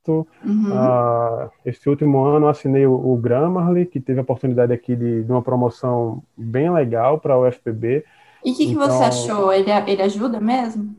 Uhum. 0.43 0.71
Uh, 0.71 1.49
este 1.65 1.89
último 1.89 2.23
ano 2.23 2.47
assinei 2.47 2.85
o, 2.85 2.93
o, 2.93 3.15
Grammarly, 3.17 3.85
que 3.85 3.99
teve 3.99 4.19
a 4.19 4.23
oportunidade 4.23 4.73
aqui 4.73 4.95
de, 4.95 5.23
de 5.23 5.31
uma 5.31 5.41
promoção 5.41 6.23
bem 6.35 6.71
legal 6.71 7.19
para 7.19 7.37
o 7.37 7.47
UFPB. 7.47 8.03
E 8.43 8.51
o 8.51 8.55
que, 8.55 8.63
então, 8.63 8.67
que, 8.67 8.73
você 8.75 8.95
então 8.95 9.07
achou? 9.07 9.53
Ele, 9.53 9.69
ele 9.87 10.01
ajuda 10.01 10.39
mesmo? 10.39 10.95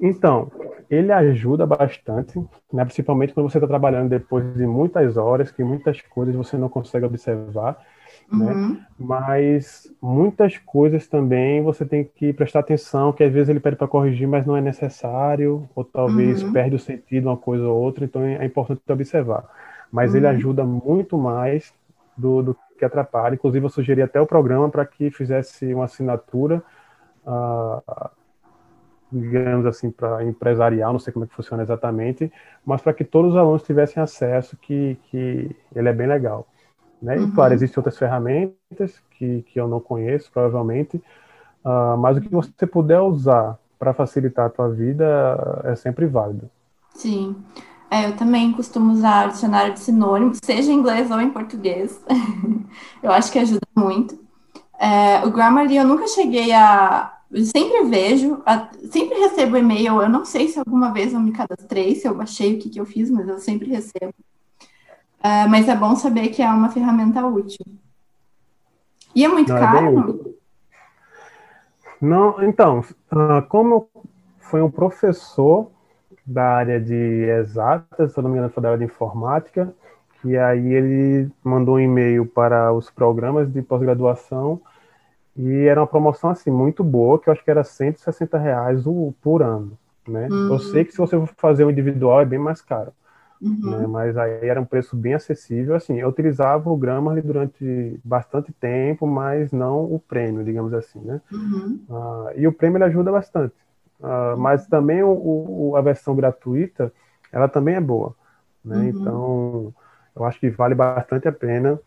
Então, 0.00 0.50
ele 0.90 1.12
ajuda 1.12 1.66
bastante, 1.66 2.38
né? 2.72 2.84
principalmente 2.84 3.34
quando 3.34 3.50
você 3.50 3.58
está 3.58 3.66
trabalhando 3.66 4.08
depois 4.08 4.54
de 4.54 4.66
muitas 4.66 5.16
horas, 5.16 5.50
que 5.50 5.62
muitas 5.62 6.00
coisas 6.02 6.34
você 6.34 6.56
não 6.56 6.68
consegue 6.68 7.04
observar. 7.04 7.78
Né? 8.32 8.52
Uhum. 8.52 8.68
Né? 8.70 8.86
Mas 8.98 9.92
muitas 10.00 10.56
coisas 10.58 11.06
também 11.06 11.62
você 11.62 11.84
tem 11.84 12.04
que 12.04 12.32
prestar 12.32 12.60
atenção, 12.60 13.12
que 13.12 13.24
às 13.24 13.32
vezes 13.32 13.48
ele 13.48 13.60
pede 13.60 13.76
para 13.76 13.88
corrigir, 13.88 14.26
mas 14.26 14.46
não 14.46 14.56
é 14.56 14.60
necessário, 14.60 15.68
ou 15.74 15.84
talvez 15.84 16.42
uhum. 16.42 16.52
perde 16.52 16.76
o 16.76 16.78
sentido 16.78 17.28
uma 17.28 17.36
coisa 17.36 17.64
ou 17.64 17.76
outra, 17.80 18.04
então 18.04 18.22
é 18.22 18.44
importante 18.44 18.80
observar. 18.88 19.44
Mas 19.90 20.12
uhum. 20.12 20.18
ele 20.18 20.26
ajuda 20.26 20.64
muito 20.64 21.18
mais 21.18 21.72
do, 22.16 22.42
do, 22.42 22.56
que 22.78 22.84
atrapalha. 22.84 23.34
Inclusive, 23.34 23.64
eu 23.64 23.70
sugeri 23.70 24.02
até 24.02 24.20
o 24.20 24.26
programa 24.26 24.68
para 24.68 24.84
que 24.86 25.10
fizesse 25.10 25.72
uma 25.74 25.84
assinatura, 25.84 26.62
uh, 27.26 28.10
digamos 29.10 29.66
assim, 29.66 29.90
para 29.90 30.24
empresarial, 30.24 30.92
não 30.92 31.00
sei 31.00 31.12
como 31.12 31.24
é 31.24 31.28
que 31.28 31.34
funciona 31.34 31.62
exatamente, 31.62 32.30
mas 32.64 32.82
para 32.82 32.92
que 32.92 33.04
todos 33.04 33.32
os 33.32 33.36
alunos 33.36 33.62
tivessem 33.62 34.02
acesso, 34.02 34.56
que, 34.56 34.98
que 35.10 35.54
ele 35.74 35.88
é 35.88 35.92
bem 35.92 36.06
legal. 36.06 36.46
Né? 37.00 37.16
Uhum. 37.16 37.28
E 37.28 37.32
claro, 37.32 37.54
existem 37.54 37.78
outras 37.78 37.96
ferramentas 37.96 39.02
que, 39.12 39.42
que 39.42 39.58
eu 39.58 39.68
não 39.68 39.80
conheço, 39.80 40.30
provavelmente, 40.32 40.96
uh, 41.64 41.96
mas 41.98 42.16
o 42.16 42.20
que 42.20 42.28
você 42.28 42.66
puder 42.66 43.00
usar 43.00 43.58
para 43.78 43.94
facilitar 43.94 44.46
a 44.46 44.50
tua 44.50 44.68
vida 44.68 45.62
é 45.64 45.74
sempre 45.76 46.06
válido. 46.06 46.50
Sim. 46.94 47.36
É, 47.90 48.06
eu 48.06 48.16
também 48.16 48.52
costumo 48.52 48.92
usar 48.92 49.28
dicionário 49.28 49.72
de 49.72 49.80
sinônimos, 49.80 50.38
seja 50.44 50.70
em 50.70 50.74
inglês 50.74 51.10
ou 51.10 51.20
em 51.20 51.30
português. 51.30 52.02
eu 53.02 53.10
acho 53.10 53.32
que 53.32 53.38
ajuda 53.38 53.66
muito. 53.74 54.18
É, 54.78 55.24
o 55.24 55.30
Grammarly 55.30 55.76
eu 55.76 55.86
nunca 55.86 56.06
cheguei 56.06 56.52
a. 56.52 57.17
Eu 57.30 57.44
sempre 57.44 57.84
vejo, 57.84 58.42
sempre 58.90 59.18
recebo 59.18 59.56
e-mail. 59.56 60.00
Eu 60.00 60.08
não 60.08 60.24
sei 60.24 60.48
se 60.48 60.58
alguma 60.58 60.92
vez 60.92 61.12
eu 61.12 61.20
me 61.20 61.32
cadastrei, 61.32 61.94
se 61.94 62.08
eu 62.08 62.14
baixei 62.14 62.54
o 62.54 62.58
que, 62.58 62.70
que 62.70 62.80
eu 62.80 62.86
fiz, 62.86 63.10
mas 63.10 63.28
eu 63.28 63.38
sempre 63.38 63.68
recebo. 63.68 64.14
Uh, 65.18 65.48
mas 65.50 65.68
é 65.68 65.76
bom 65.76 65.94
saber 65.96 66.28
que 66.28 66.42
é 66.42 66.48
uma 66.48 66.70
ferramenta 66.70 67.26
útil. 67.26 67.66
E 69.14 69.24
é 69.24 69.28
muito 69.28 69.52
não, 69.52 69.60
caro? 69.60 70.34
É 70.34 70.38
não, 72.00 72.42
então, 72.42 72.80
uh, 73.12 73.42
como 73.48 73.90
foi 74.38 74.62
um 74.62 74.70
professor 74.70 75.70
da 76.24 76.44
área 76.44 76.80
de 76.80 76.94
exatas, 76.94 78.12
se 78.12 78.22
não 78.22 78.30
me 78.30 78.36
engano, 78.36 78.52
foi 78.52 78.62
da 78.62 78.68
área 78.68 78.78
de 78.78 78.84
informática, 78.84 79.74
e 80.24 80.36
aí 80.36 80.72
ele 80.72 81.30
mandou 81.42 81.76
um 81.76 81.80
e-mail 81.80 82.26
para 82.26 82.72
os 82.72 82.90
programas 82.90 83.50
de 83.52 83.60
pós-graduação 83.62 84.60
e 85.38 85.66
era 85.66 85.80
uma 85.80 85.86
promoção 85.86 86.30
assim 86.30 86.50
muito 86.50 86.82
boa, 86.82 87.16
que 87.18 87.28
eu 87.28 87.32
acho 87.32 87.44
que 87.44 87.50
era 87.50 87.62
160 87.62 88.36
reais 88.36 88.84
o, 88.88 89.14
por 89.22 89.40
ano, 89.40 89.78
né? 90.06 90.26
Uhum. 90.28 90.52
Eu 90.52 90.58
sei 90.58 90.84
que 90.84 90.90
se 90.90 90.98
você 90.98 91.16
for 91.16 91.28
fazer 91.36 91.64
o 91.64 91.70
individual 91.70 92.20
é 92.20 92.24
bem 92.24 92.40
mais 92.40 92.60
caro, 92.60 92.92
uhum. 93.40 93.70
né? 93.70 93.86
Mas 93.86 94.16
aí 94.16 94.48
era 94.48 94.60
um 94.60 94.64
preço 94.64 94.96
bem 94.96 95.14
acessível, 95.14 95.76
assim, 95.76 96.00
eu 96.00 96.08
utilizava 96.08 96.68
o 96.68 96.76
Grammarly 96.76 97.22
durante 97.22 98.00
bastante 98.04 98.52
tempo, 98.52 99.06
mas 99.06 99.52
não 99.52 99.84
o 99.84 100.00
prêmio, 100.00 100.44
digamos 100.44 100.74
assim, 100.74 100.98
né? 101.00 101.20
Uhum. 101.30 101.80
Uh, 101.88 102.30
e 102.34 102.48
o 102.48 102.52
prêmio 102.52 102.78
ele 102.78 102.84
ajuda 102.84 103.12
bastante, 103.12 103.54
uh, 104.00 104.36
mas 104.36 104.66
também 104.66 105.04
o, 105.04 105.70
o, 105.70 105.76
a 105.76 105.80
versão 105.80 106.16
gratuita, 106.16 106.92
ela 107.30 107.46
também 107.46 107.76
é 107.76 107.80
boa, 107.80 108.12
né? 108.64 108.76
Uhum. 108.76 108.88
Então, 108.88 109.74
eu 110.16 110.24
acho 110.24 110.40
que 110.40 110.50
vale 110.50 110.74
bastante 110.74 111.28
a 111.28 111.32
pena, 111.32 111.78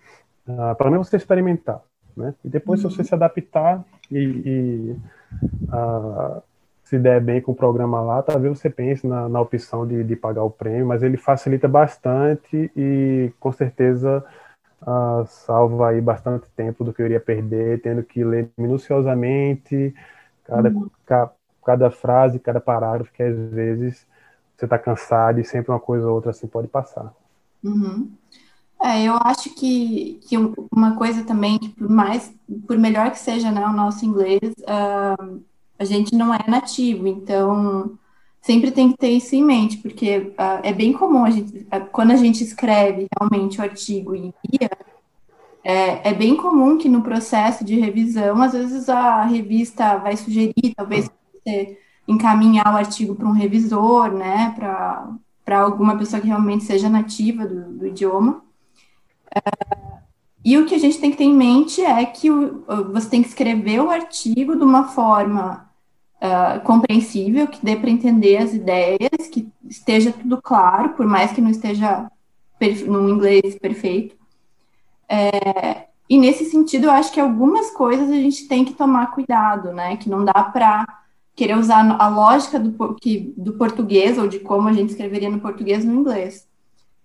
uh, 0.48 0.74
pelo 0.78 0.90
menos 0.90 1.10
você 1.10 1.18
experimentar. 1.18 1.82
Né? 2.16 2.34
E 2.44 2.50
depois, 2.50 2.84
uhum. 2.84 2.90
se 2.90 2.98
você 2.98 3.04
se 3.04 3.16
adaptar 3.16 3.84
e, 4.12 4.18
e 4.20 4.96
uh, 5.68 6.42
se 6.84 7.00
der 7.00 7.22
bem 7.22 7.42
com 7.42 7.54
o 7.54 7.56
programa 7.56 8.02
lá, 8.02 8.22
talvez 8.22 8.60
você 8.60 8.70
pense 8.70 9.08
na, 9.08 9.30
na 9.30 9.40
opção 9.40 9.88
de, 9.88 10.04
de, 10.04 10.16
pagar 10.16 10.44
o 10.44 10.50
prêmio, 10.50 10.88
mas 10.88 11.02
ele 11.02 11.18
facilita 11.18 11.68
bastante 11.68 12.72
e 12.76 13.32
com 13.40 13.52
certeza 13.52 14.24
uh, 14.82 15.26
salva 15.26 15.90
aí 15.90 16.02
bastante 16.02 16.48
tempo 16.56 16.84
do 16.84 16.94
que 16.94 17.02
eu 17.02 17.06
iria 17.06 17.20
perder, 17.20 17.82
tendo 17.82 18.04
que 18.04 18.24
ler 18.24 18.50
minuciosamente 18.58 19.96
cada, 20.44 20.70
uhum. 20.70 20.90
ca, 21.06 21.32
cada 21.66 21.90
frase, 21.90 22.40
cada 22.40 22.60
parágrafo, 22.60 23.14
que 23.14 23.24
às 23.24 23.38
vezes 23.52 24.06
você 24.58 24.66
está 24.66 24.78
cansado 24.78 25.40
e 25.40 25.46
sempre 25.46 25.72
uma 25.72 25.80
coisa 25.80 26.08
ou 26.08 26.14
outra 26.14 26.32
assim 26.32 26.48
pode 26.48 26.68
passar. 26.68 27.14
Uhum. 27.64 28.12
É, 28.84 29.04
eu 29.04 29.14
acho 29.24 29.54
que, 29.54 30.20
que 30.28 30.36
uma 30.72 30.96
coisa 30.96 31.24
também, 31.24 31.60
que 31.60 31.70
por 31.70 31.88
mais, 31.88 32.34
por 32.68 32.78
melhor 32.78 33.12
que 33.12 33.20
seja 33.20 33.52
né, 33.52 33.66
o 33.68 33.74
nosso 33.74 34.04
inglês, 34.04 34.42
uh, 34.62 35.42
a 35.78 35.86
gente 35.86 36.16
não 36.16 36.34
é 36.34 36.40
nativo, 36.48 37.08
então 37.08 37.98
sempre 38.42 38.72
tem 38.72 38.92
que 38.92 38.98
ter 38.98 39.10
isso 39.10 39.36
em 39.36 39.44
mente, 39.44 39.78
porque 39.78 40.18
uh, 40.18 40.62
é 40.64 40.74
bem 40.74 40.94
comum 40.94 41.24
a 41.24 41.30
gente, 41.30 41.58
uh, 41.58 41.86
quando 41.92 42.12
a 42.12 42.16
gente 42.16 42.44
escreve 42.44 43.08
realmente 43.20 43.60
o 43.60 43.64
artigo 43.64 44.16
e 44.16 44.20
envia, 44.20 44.70
é, 45.64 46.10
é, 46.10 46.14
bem 46.14 46.36
comum 46.36 46.78
que 46.78 46.90
no 46.90 47.04
processo 47.04 47.64
de 47.64 47.80
revisão, 47.80 48.42
às 48.42 48.54
vezes 48.54 48.90
a 48.90 49.24
revista 49.26 49.96
vai 49.98 50.18
sugerir, 50.18 50.74
talvez 50.76 51.08
você 51.34 51.78
encaminhar 52.08 52.74
o 52.74 52.78
artigo 52.78 53.14
para 53.14 53.28
um 53.28 53.32
revisor, 53.32 54.12
né, 54.12 54.56
para 54.56 55.60
alguma 55.60 55.96
pessoa 56.00 56.20
que 56.20 56.28
realmente 56.28 56.64
seja 56.64 56.90
nativa 56.90 57.46
do, 57.46 57.74
do 57.74 57.88
idioma. 57.88 58.44
Uh, 59.36 60.02
e 60.44 60.58
o 60.58 60.66
que 60.66 60.76
a 60.76 60.80
gente 60.80 61.00
tem 61.00 61.12
que 61.12 61.18
ter 61.18 61.24
em 61.24 61.36
mente 61.36 61.82
é 61.82 62.06
que 62.06 62.30
o, 62.32 62.64
você 62.92 63.10
tem 63.10 63.22
que 63.22 63.30
escrever 63.30 63.80
o 63.80 63.90
artigo 63.90 64.56
de 64.56 64.64
uma 64.64 64.88
forma 64.88 65.70
uh, 66.18 66.60
compreensível, 66.62 67.48
que 67.48 67.64
dê 67.64 67.76
para 67.76 67.90
entender 67.90 68.38
as 68.38 68.54
ideias, 68.54 69.28
que 69.32 69.52
esteja 69.70 70.12
tudo 70.12 70.42
claro, 70.42 70.90
por 70.90 71.06
mais 71.06 71.32
que 71.32 71.42
não 71.42 71.50
esteja 71.50 72.10
no 72.88 73.10
inglês 73.10 73.58
perfeito. 73.58 74.16
É, 75.10 75.88
e 76.10 76.18
nesse 76.18 76.46
sentido, 76.46 76.86
eu 76.86 76.92
acho 76.92 77.12
que 77.12 77.20
algumas 77.20 77.72
coisas 77.72 78.10
a 78.10 78.16
gente 78.16 78.48
tem 78.48 78.64
que 78.64 78.74
tomar 78.74 79.12
cuidado, 79.12 79.74
né? 79.74 79.98
Que 79.98 80.10
não 80.10 80.24
dá 80.24 80.44
para 80.44 80.86
querer 81.36 81.58
usar 81.58 81.90
a 82.00 82.08
lógica 82.08 82.60
do, 82.60 82.96
que, 82.96 83.34
do 83.38 83.54
português 83.54 84.18
ou 84.18 84.28
de 84.28 84.40
como 84.40 84.68
a 84.68 84.74
gente 84.74 84.90
escreveria 84.90 85.30
no 85.30 85.40
português 85.40 85.84
no 85.84 85.94
inglês. 85.94 86.48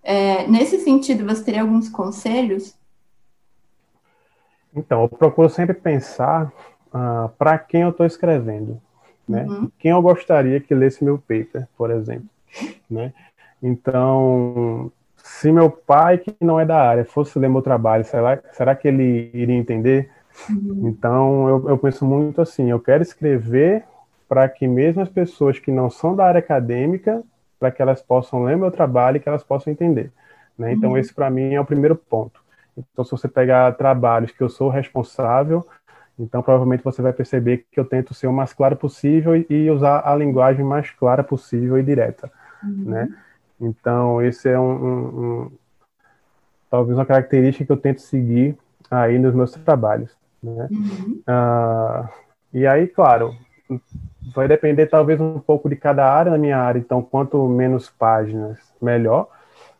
É, 0.08 0.46
nesse 0.46 0.78
sentido, 0.78 1.26
você 1.26 1.42
teria 1.42 1.62
alguns 1.62 1.88
conselhos? 1.88 2.76
Então, 4.72 5.02
eu 5.02 5.08
procuro 5.08 5.48
sempre 5.48 5.74
pensar 5.74 6.52
uh, 6.94 7.28
para 7.36 7.58
quem 7.58 7.82
eu 7.82 7.90
estou 7.90 8.06
escrevendo, 8.06 8.80
né? 9.28 9.44
Uhum. 9.46 9.68
Quem 9.76 9.90
eu 9.90 10.00
gostaria 10.00 10.60
que 10.60 10.72
lesse 10.72 11.02
meu 11.02 11.18
paper, 11.18 11.66
por 11.76 11.90
exemplo, 11.90 12.28
né? 12.88 13.12
Então, 13.60 14.92
se 15.16 15.50
meu 15.50 15.68
pai, 15.68 16.18
que 16.18 16.32
não 16.40 16.60
é 16.60 16.64
da 16.64 16.80
área, 16.80 17.04
fosse 17.04 17.36
ler 17.36 17.50
meu 17.50 17.60
trabalho, 17.60 18.04
será, 18.04 18.40
será 18.52 18.76
que 18.76 18.86
ele 18.86 19.28
iria 19.34 19.56
entender? 19.56 20.08
Uhum. 20.48 20.82
Então, 20.84 21.48
eu, 21.48 21.68
eu 21.70 21.78
penso 21.78 22.04
muito 22.04 22.40
assim, 22.40 22.70
eu 22.70 22.78
quero 22.78 23.02
escrever 23.02 23.82
para 24.28 24.48
que 24.48 24.68
mesmo 24.68 25.02
as 25.02 25.08
pessoas 25.08 25.58
que 25.58 25.72
não 25.72 25.90
são 25.90 26.14
da 26.14 26.26
área 26.26 26.38
acadêmica 26.38 27.24
para 27.58 27.70
que 27.70 27.80
elas 27.80 28.02
possam 28.02 28.42
ler 28.44 28.56
meu 28.56 28.70
trabalho 28.70 29.16
e 29.16 29.20
que 29.20 29.28
elas 29.28 29.42
possam 29.42 29.72
entender. 29.72 30.12
Né? 30.58 30.72
Então, 30.72 30.90
uhum. 30.90 30.98
esse 30.98 31.12
para 31.12 31.30
mim 31.30 31.54
é 31.54 31.60
o 31.60 31.64
primeiro 31.64 31.96
ponto. 31.96 32.40
Então, 32.76 33.04
se 33.04 33.10
você 33.10 33.28
pegar 33.28 33.72
trabalhos 33.76 34.32
que 34.32 34.42
eu 34.42 34.48
sou 34.48 34.68
responsável, 34.68 35.66
então 36.18 36.42
provavelmente 36.42 36.84
você 36.84 37.00
vai 37.00 37.12
perceber 37.12 37.66
que 37.70 37.80
eu 37.80 37.84
tento 37.84 38.14
ser 38.14 38.26
o 38.26 38.32
mais 38.32 38.52
claro 38.52 38.76
possível 38.76 39.34
e, 39.48 39.70
usar 39.70 40.02
a 40.06 40.14
linguagem 40.14 40.64
mais 40.64 40.90
clara 40.90 41.24
possível 41.24 41.78
e 41.78 41.82
direta. 41.82 42.30
Uhum. 42.62 42.84
Né? 42.84 43.08
Então, 43.60 44.22
esse 44.22 44.48
é 44.48 44.58
um, 44.58 44.72
um, 44.72 45.20
um, 45.20 45.52
talvez 46.70 46.98
uma 46.98 47.06
característica 47.06 47.64
que 47.64 47.72
eu 47.72 47.76
tento 47.76 48.00
seguir 48.00 48.56
aí 48.90 49.18
nos 49.18 49.34
meus 49.34 49.52
trabalhos. 49.52 50.14
Né? 50.42 50.68
Uhum. 50.70 51.22
Uh, 51.26 52.08
e 52.52 52.66
aí, 52.66 52.86
claro, 52.86 53.34
vai 54.34 54.48
depender 54.48 54.86
talvez 54.86 55.20
um 55.20 55.38
pouco 55.38 55.68
de 55.68 55.76
cada 55.76 56.10
área 56.10 56.32
na 56.32 56.38
minha 56.38 56.58
área, 56.58 56.78
então 56.78 57.02
quanto 57.02 57.46
menos 57.48 57.88
páginas, 57.88 58.58
melhor, 58.80 59.28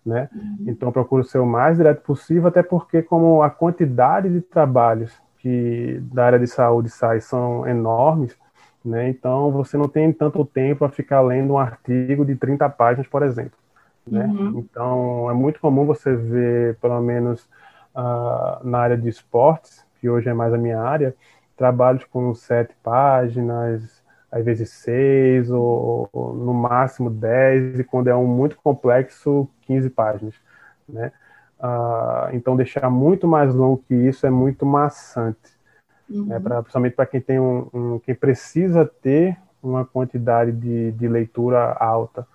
né? 0.05 0.29
Uhum. 0.35 0.65
Então 0.69 0.93
procuro 0.93 1.25
ser 1.25 1.39
o 1.39 1.47
mais 1.47 1.77
direto 1.77 2.03
possível, 2.03 2.49
até 2.49 2.63
porque 2.63 3.03
como 3.03 3.43
a 3.43 3.51
quantidade 3.51 4.31
de 4.31 4.41
trabalhos 4.41 5.13
que 5.39 6.01
da 6.13 6.27
área 6.27 6.39
de 6.39 6.47
saúde 6.47 6.91
sai 6.91 7.21
são 7.21 7.67
enormes, 7.67 8.37
né? 8.85 9.09
Então 9.09 9.51
você 9.51 9.77
não 9.77 9.89
tem 9.89 10.13
tanto 10.13 10.45
tempo 10.45 10.81
para 10.81 10.89
ficar 10.89 11.21
lendo 11.21 11.55
um 11.55 11.59
artigo 11.59 12.25
de 12.25 12.37
30 12.37 12.69
páginas, 12.71 13.07
por 13.07 13.23
exemplo, 13.23 13.59
né? 14.07 14.27
Uhum. 14.27 14.59
Então 14.59 15.31
é 15.31 15.35
muito 15.35 15.61
comum 15.61 15.85
você 15.85 16.15
ver, 16.15 16.77
pelo 16.77 17.01
menos 17.01 17.49
uh, 17.95 18.65
na 18.65 18.79
área 18.79 18.97
de 18.97 19.09
esportes, 19.09 19.85
que 20.01 20.09
hoje 20.09 20.29
é 20.29 20.35
mais 20.35 20.55
a 20.55 20.59
minha 20.59 20.81
área, 20.81 21.15
trabalhos 21.57 22.05
com 22.05 22.35
sete 22.35 22.75
páginas, 22.83 24.03
às 24.31 24.45
vezes 24.45 24.71
seis, 24.71 25.51
ou, 25.51 26.09
ou, 26.13 26.35
no 26.35 26.53
máximo 26.53 27.11
dez, 27.11 27.79
e 27.79 27.85
quando 27.85 28.09
é 28.09 28.15
um 28.17 28.27
muito 28.27 28.57
complexo, 28.57 29.49
15 29.63 29.91
páginas, 29.91 30.35
né? 30.89 31.13
Uh, 31.59 32.35
então, 32.35 32.55
deixar 32.55 32.91
muito 32.91 33.27
mais 33.27 33.55
longo 33.55 33.83
que 33.89 33.95
isso 33.95 34.27
é 34.27 34.31
muito 34.31 34.67
maçante, 34.67 35.39
né? 36.09 36.17
uhum. 36.19 36.27
né? 36.27 36.41
pra, 36.41 36.61
principalmente 36.61 36.95
para 36.95 37.07
quem 37.07 37.21
tem 37.21 37.41
um, 37.41 37.69
um, 37.73 37.99
quem 37.99 38.15
precisa 38.15 38.85
ter 38.85 39.39
uma 39.63 39.85
quantidade 39.85 40.53
de, 40.53 40.93
de 40.93 41.09
leitura 41.09 41.73
alta. 41.73 42.27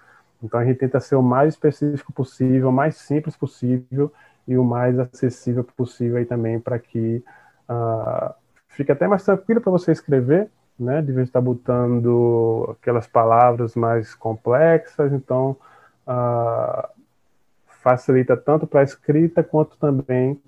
Então, 0.41 0.59
a 0.59 0.65
gente 0.65 0.77
tenta 0.77 0.99
ser 0.99 1.15
o 1.15 1.21
mais 1.21 1.53
específico 1.53 2.11
possível, 2.11 2.69
o 2.69 2.73
mais 2.73 2.95
simples 2.95 3.37
possível 3.37 4.11
e 4.47 4.57
o 4.57 4.63
mais 4.63 4.97
acessível 4.97 5.63
possível 5.63 6.17
aí 6.17 6.25
também 6.25 6.59
para 6.59 6.79
que 6.79 7.23
uh, 7.69 8.33
fica 8.71 8.93
até 8.93 9.07
mais 9.07 9.23
tranquilo 9.23 9.61
para 9.61 9.71
você 9.71 9.91
escrever, 9.91 10.49
né? 10.79 11.01
De 11.01 11.11
vez 11.11 11.27
estar 11.27 11.41
botando 11.41 12.75
aquelas 12.79 13.07
palavras 13.07 13.75
mais 13.75 14.15
complexas, 14.15 15.11
então 15.13 15.55
uh, 16.07 16.87
facilita 17.81 18.35
tanto 18.35 18.65
para 18.65 18.81
a 18.81 18.83
escrita 18.83 19.43
quanto 19.43 19.77
também 19.77 20.41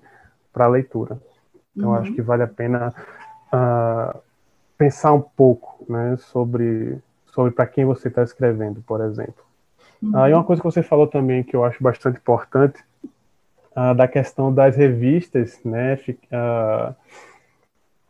para 0.52 0.64
a 0.64 0.68
leitura. 0.68 1.18
Então 1.76 1.90
uhum. 1.90 1.96
acho 1.96 2.12
que 2.12 2.22
vale 2.22 2.42
a 2.42 2.48
pena 2.48 2.94
uh, 3.52 4.18
pensar 4.76 5.12
um 5.12 5.20
pouco, 5.20 5.84
né? 5.88 6.16
Sobre 6.18 6.98
sobre 7.26 7.50
para 7.50 7.66
quem 7.66 7.84
você 7.84 8.06
está 8.08 8.22
escrevendo, 8.22 8.80
por 8.86 9.00
exemplo. 9.00 9.44
Uhum. 10.02 10.12
Uh, 10.12 10.28
e 10.28 10.34
uma 10.34 10.44
coisa 10.44 10.62
que 10.62 10.66
você 10.66 10.82
falou 10.82 11.06
também 11.06 11.42
que 11.42 11.54
eu 11.54 11.64
acho 11.64 11.82
bastante 11.82 12.18
importante 12.18 12.82
da 13.96 14.06
questão 14.06 14.54
das 14.54 14.76
revistas, 14.76 15.58
né? 15.64 15.98
Uh, 16.30 16.94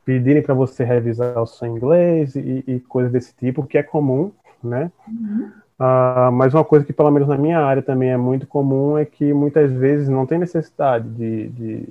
pedirem 0.05 0.43
para 0.43 0.55
você 0.55 0.85
revisar 0.85 1.41
o 1.41 1.47
seu 1.47 1.69
inglês 1.69 2.37
e, 2.37 2.65
e 2.67 2.81
coisas 2.81 3.11
desse 3.11 3.35
tipo, 3.35 3.67
que 3.67 3.79
é 3.79 3.83
comum, 3.83 4.33
né? 4.63 4.91
Uhum. 5.09 5.51
Uh, 5.79 6.31
mas 6.33 6.55
uma 6.55 6.65
coisa 6.65 6.85
que, 6.85 6.93
pelo 6.93 7.11
menos 7.11 7.29
na 7.29 7.37
minha 7.37 7.59
área, 7.59 7.83
também 7.83 8.11
é 8.11 8.17
muito 8.17 8.47
comum 8.47 8.97
é 8.97 9.05
que 9.05 9.33
muitas 9.33 9.73
vezes 9.73 10.09
não 10.09 10.25
tem 10.25 10.39
necessidade 10.39 11.09
de, 11.09 11.49
de 11.49 11.89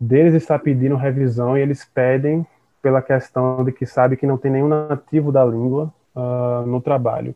deles 0.00 0.34
estar 0.34 0.58
pedindo 0.58 0.96
revisão 0.96 1.56
e 1.56 1.60
eles 1.60 1.84
pedem 1.84 2.44
pela 2.82 3.00
questão 3.00 3.64
de 3.64 3.72
que 3.72 3.86
sabe 3.86 4.16
que 4.16 4.26
não 4.26 4.36
tem 4.36 4.50
nenhum 4.50 4.68
nativo 4.68 5.30
da 5.30 5.44
língua 5.44 5.92
uh, 6.14 6.66
no 6.66 6.80
trabalho. 6.80 7.34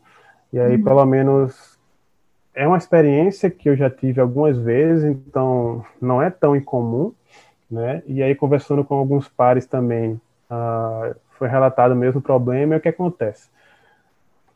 E 0.51 0.59
aí, 0.59 0.75
uhum. 0.75 0.83
pelo 0.83 1.05
menos, 1.05 1.79
é 2.53 2.67
uma 2.67 2.77
experiência 2.77 3.49
que 3.49 3.69
eu 3.69 3.75
já 3.75 3.89
tive 3.89 4.19
algumas 4.19 4.57
vezes, 4.57 5.05
então 5.05 5.85
não 6.01 6.21
é 6.21 6.29
tão 6.29 6.55
incomum, 6.55 7.13
né? 7.69 8.01
E 8.07 8.23
aí, 8.23 8.35
conversando 8.35 8.83
com 8.83 8.95
alguns 8.95 9.27
pares 9.27 9.65
também, 9.65 10.19
uh, 10.49 11.15
foi 11.31 11.47
relatado 11.47 11.91
o 11.91 11.95
mesmo 11.95 12.21
problema, 12.21 12.75
e 12.75 12.77
o 12.77 12.81
que 12.81 12.89
acontece? 12.89 13.49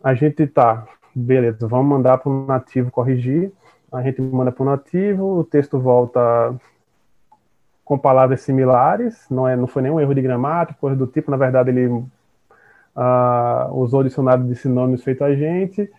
A 0.03 0.13
gente 0.13 0.45
tá, 0.47 0.85
beleza, 1.15 1.67
vamos 1.67 1.87
mandar 1.87 2.17
para 2.17 2.29
o 2.29 2.45
nativo 2.45 2.91
corrigir, 2.91 3.51
a 3.91 4.01
gente 4.01 4.21
manda 4.21 4.51
para 4.51 4.63
o 4.63 4.65
nativo, 4.65 5.39
o 5.39 5.43
texto 5.43 5.79
volta 5.79 6.19
com 7.85 7.97
palavras 7.97 8.41
similares, 8.41 9.25
não, 9.29 9.47
é, 9.47 9.55
não 9.55 9.67
foi 9.67 9.81
nenhum 9.81 9.99
erro 9.99 10.15
de 10.15 10.21
gramática, 10.21 10.79
coisa 10.79 10.95
do 10.95 11.05
tipo, 11.05 11.29
na 11.29 11.37
verdade 11.37 11.69
ele 11.69 11.87
uh, 11.87 12.05
usou 13.73 14.01
o 14.01 14.03
dicionário 14.03 14.43
de 14.45 14.55
sinônimos 14.55 15.03
feito 15.03 15.23
a 15.23 15.35
gente, 15.35 15.91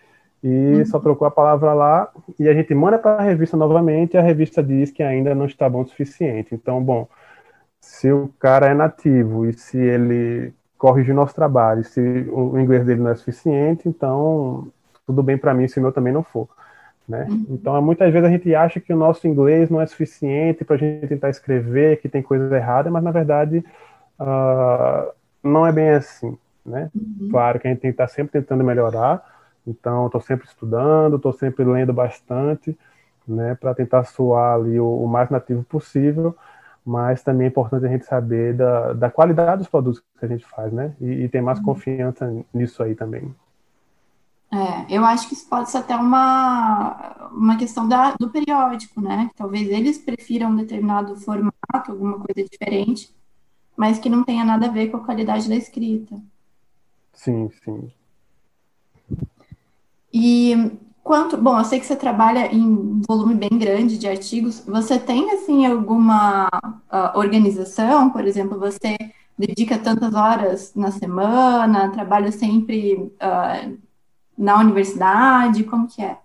e 0.45 0.75
uhum. 0.75 0.85
só 0.85 0.99
trocou 0.99 1.27
a 1.27 1.31
palavra 1.31 1.73
lá, 1.73 2.07
e 2.37 2.47
a 2.47 2.53
gente 2.53 2.71
manda 2.75 2.99
para 2.99 3.17
a 3.17 3.23
revista 3.23 3.57
novamente, 3.57 4.13
e 4.13 4.17
a 4.17 4.21
revista 4.21 4.61
diz 4.61 4.91
que 4.91 5.01
ainda 5.01 5.33
não 5.33 5.47
está 5.47 5.67
bom 5.67 5.81
o 5.81 5.87
suficiente. 5.87 6.53
Então, 6.53 6.83
bom, 6.83 7.07
se 7.81 8.11
o 8.11 8.29
cara 8.39 8.67
é 8.67 8.73
nativo 8.75 9.47
e 9.47 9.53
se 9.53 9.75
ele 9.79 10.53
corrige 10.77 11.11
o 11.11 11.15
nosso 11.15 11.33
trabalho, 11.33 11.83
se 11.83 11.99
o 12.31 12.59
inglês 12.59 12.85
dele 12.85 13.01
não 13.01 13.09
é 13.09 13.15
suficiente, 13.15 13.89
então 13.89 14.67
tudo 15.07 15.23
bem 15.23 15.35
para 15.35 15.53
mim 15.53 15.67
se 15.67 15.79
o 15.79 15.81
meu 15.81 15.91
também 15.91 16.13
não 16.13 16.21
for. 16.21 16.47
Né? 17.09 17.25
Uhum. 17.27 17.45
Então, 17.49 17.81
muitas 17.81 18.13
vezes 18.13 18.27
a 18.27 18.31
gente 18.31 18.53
acha 18.53 18.79
que 18.79 18.93
o 18.93 18.97
nosso 18.97 19.27
inglês 19.27 19.71
não 19.71 19.81
é 19.81 19.87
suficiente 19.87 20.63
para 20.63 20.75
a 20.75 20.79
gente 20.79 21.07
tentar 21.07 21.31
escrever, 21.31 21.99
que 21.99 22.07
tem 22.07 22.21
coisa 22.21 22.55
errada, 22.55 22.91
mas 22.91 23.03
na 23.03 23.11
verdade 23.11 23.65
uh, 24.19 25.11
não 25.43 25.65
é 25.65 25.71
bem 25.71 25.89
assim. 25.89 26.37
Né? 26.63 26.91
Uhum. 26.95 27.29
Claro 27.31 27.59
que 27.59 27.67
a 27.67 27.71
gente 27.71 27.87
estar 27.87 28.07
sempre 28.07 28.39
tentando 28.39 28.63
melhorar, 28.63 29.34
então, 29.67 30.05
estou 30.05 30.21
sempre 30.21 30.47
estudando, 30.47 31.15
estou 31.15 31.33
sempre 31.33 31.63
lendo 31.63 31.91
bastante, 31.91 32.77
né, 33.27 33.55
para 33.55 33.73
tentar 33.73 34.03
soar 34.03 34.55
ali 34.55 34.79
o, 34.79 35.03
o, 35.03 35.07
mais 35.07 35.29
nativo 35.29 35.63
possível, 35.63 36.35
mas 36.85 37.23
também 37.23 37.45
é 37.45 37.49
importante 37.49 37.85
a 37.85 37.89
gente 37.89 38.05
saber 38.05 38.53
da, 38.53 38.93
da 38.93 39.09
qualidade 39.09 39.59
dos 39.59 39.67
produtos 39.67 40.03
que 40.19 40.25
a 40.25 40.27
gente 40.27 40.45
faz, 40.45 40.71
né, 40.71 40.93
e, 41.01 41.23
e 41.23 41.29
ter 41.29 41.41
mais 41.41 41.57
uhum. 41.59 41.65
confiança 41.65 42.31
nisso 42.53 42.83
aí 42.83 42.93
também. 42.93 43.33
É, 44.51 44.95
eu 44.95 45.03
acho 45.03 45.27
que 45.27 45.33
isso 45.33 45.49
pode 45.49 45.69
ser 45.69 45.79
até 45.79 45.95
uma, 45.95 47.29
uma 47.31 47.57
questão 47.57 47.87
da, 47.87 48.11
do 48.11 48.29
periódico, 48.29 49.01
né? 49.01 49.29
Talvez 49.35 49.67
eles 49.67 49.97
prefiram 49.97 50.51
um 50.51 50.55
determinado 50.55 51.15
formato, 51.17 51.91
alguma 51.91 52.19
coisa 52.19 52.47
diferente, 52.47 53.13
mas 53.75 53.99
que 53.99 54.07
não 54.07 54.23
tenha 54.23 54.45
nada 54.45 54.67
a 54.67 54.71
ver 54.71 54.89
com 54.89 54.97
a 54.97 55.03
qualidade 55.03 55.49
da 55.49 55.55
escrita. 55.55 56.15
Sim, 57.11 57.49
sim. 57.63 57.91
E 60.17 60.71
quanto, 61.03 61.35
bom, 61.35 61.57
eu 61.57 61.65
sei 61.65 61.77
que 61.77 61.85
você 61.85 61.93
trabalha 61.93 62.47
em 62.47 63.01
volume 63.05 63.35
bem 63.35 63.49
grande 63.59 63.97
de 63.97 64.07
artigos. 64.07 64.65
Você 64.65 64.97
tem 64.97 65.29
assim 65.31 65.65
alguma 65.65 66.47
uh, 66.47 67.19
organização, 67.19 68.09
por 68.09 68.25
exemplo, 68.25 68.57
você 68.57 68.95
dedica 69.37 69.77
tantas 69.77 70.15
horas 70.15 70.73
na 70.73 70.89
semana, 70.89 71.91
trabalha 71.91 72.31
sempre 72.31 72.93
uh, 72.95 73.77
na 74.37 74.57
universidade, 74.57 75.65
como 75.65 75.85
que 75.85 76.01
é? 76.01 76.17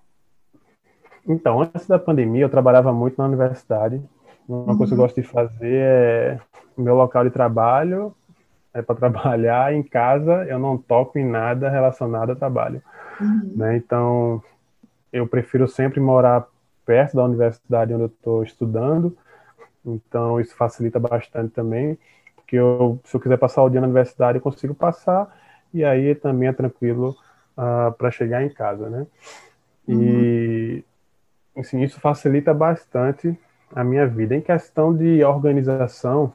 Então, 1.26 1.60
antes 1.60 1.88
da 1.88 1.98
pandemia, 1.98 2.42
eu 2.42 2.48
trabalhava 2.48 2.92
muito 2.92 3.18
na 3.18 3.26
universidade. 3.26 4.00
Uma 4.48 4.70
uhum. 4.70 4.78
coisa 4.78 4.94
que 4.94 4.94
eu 4.94 4.98
uhum. 4.98 5.04
gosto 5.04 5.20
de 5.20 5.26
fazer 5.26 5.80
é 5.82 6.38
meu 6.78 6.94
local 6.94 7.24
de 7.24 7.30
trabalho 7.30 8.14
é 8.72 8.80
para 8.82 8.94
trabalhar 9.10 9.74
em 9.74 9.82
casa, 9.82 10.44
eu 10.44 10.60
não 10.60 10.78
toco 10.78 11.18
em 11.18 11.24
nada 11.24 11.68
relacionado 11.68 12.30
a 12.30 12.36
trabalho. 12.36 12.80
Uhum. 13.20 13.52
Né? 13.56 13.76
Então, 13.76 14.42
eu 15.12 15.26
prefiro 15.26 15.68
sempre 15.68 16.00
morar 16.00 16.46
perto 16.86 17.16
da 17.16 17.24
universidade 17.24 17.92
onde 17.92 18.04
eu 18.04 18.06
estou 18.06 18.42
estudando, 18.42 19.16
então 19.84 20.40
isso 20.40 20.56
facilita 20.56 20.98
bastante 20.98 21.52
também, 21.52 21.98
porque 22.34 22.56
eu, 22.56 22.98
se 23.04 23.14
eu 23.14 23.20
quiser 23.20 23.38
passar 23.38 23.62
o 23.62 23.68
dia 23.68 23.80
na 23.80 23.86
universidade, 23.86 24.38
eu 24.38 24.42
consigo 24.42 24.74
passar, 24.74 25.34
e 25.72 25.84
aí 25.84 26.14
também 26.14 26.48
é 26.48 26.52
tranquilo 26.52 27.10
uh, 27.10 27.16
ah, 27.56 27.94
para 27.96 28.10
chegar 28.10 28.42
em 28.42 28.48
casa, 28.48 28.90
né? 28.90 29.06
Uhum. 29.86 30.02
E, 30.02 30.84
assim, 31.56 31.82
isso 31.82 32.00
facilita 32.00 32.52
bastante 32.52 33.38
a 33.74 33.84
minha 33.84 34.06
vida. 34.06 34.34
Em 34.34 34.40
questão 34.40 34.94
de 34.94 35.22
organização, 35.24 36.32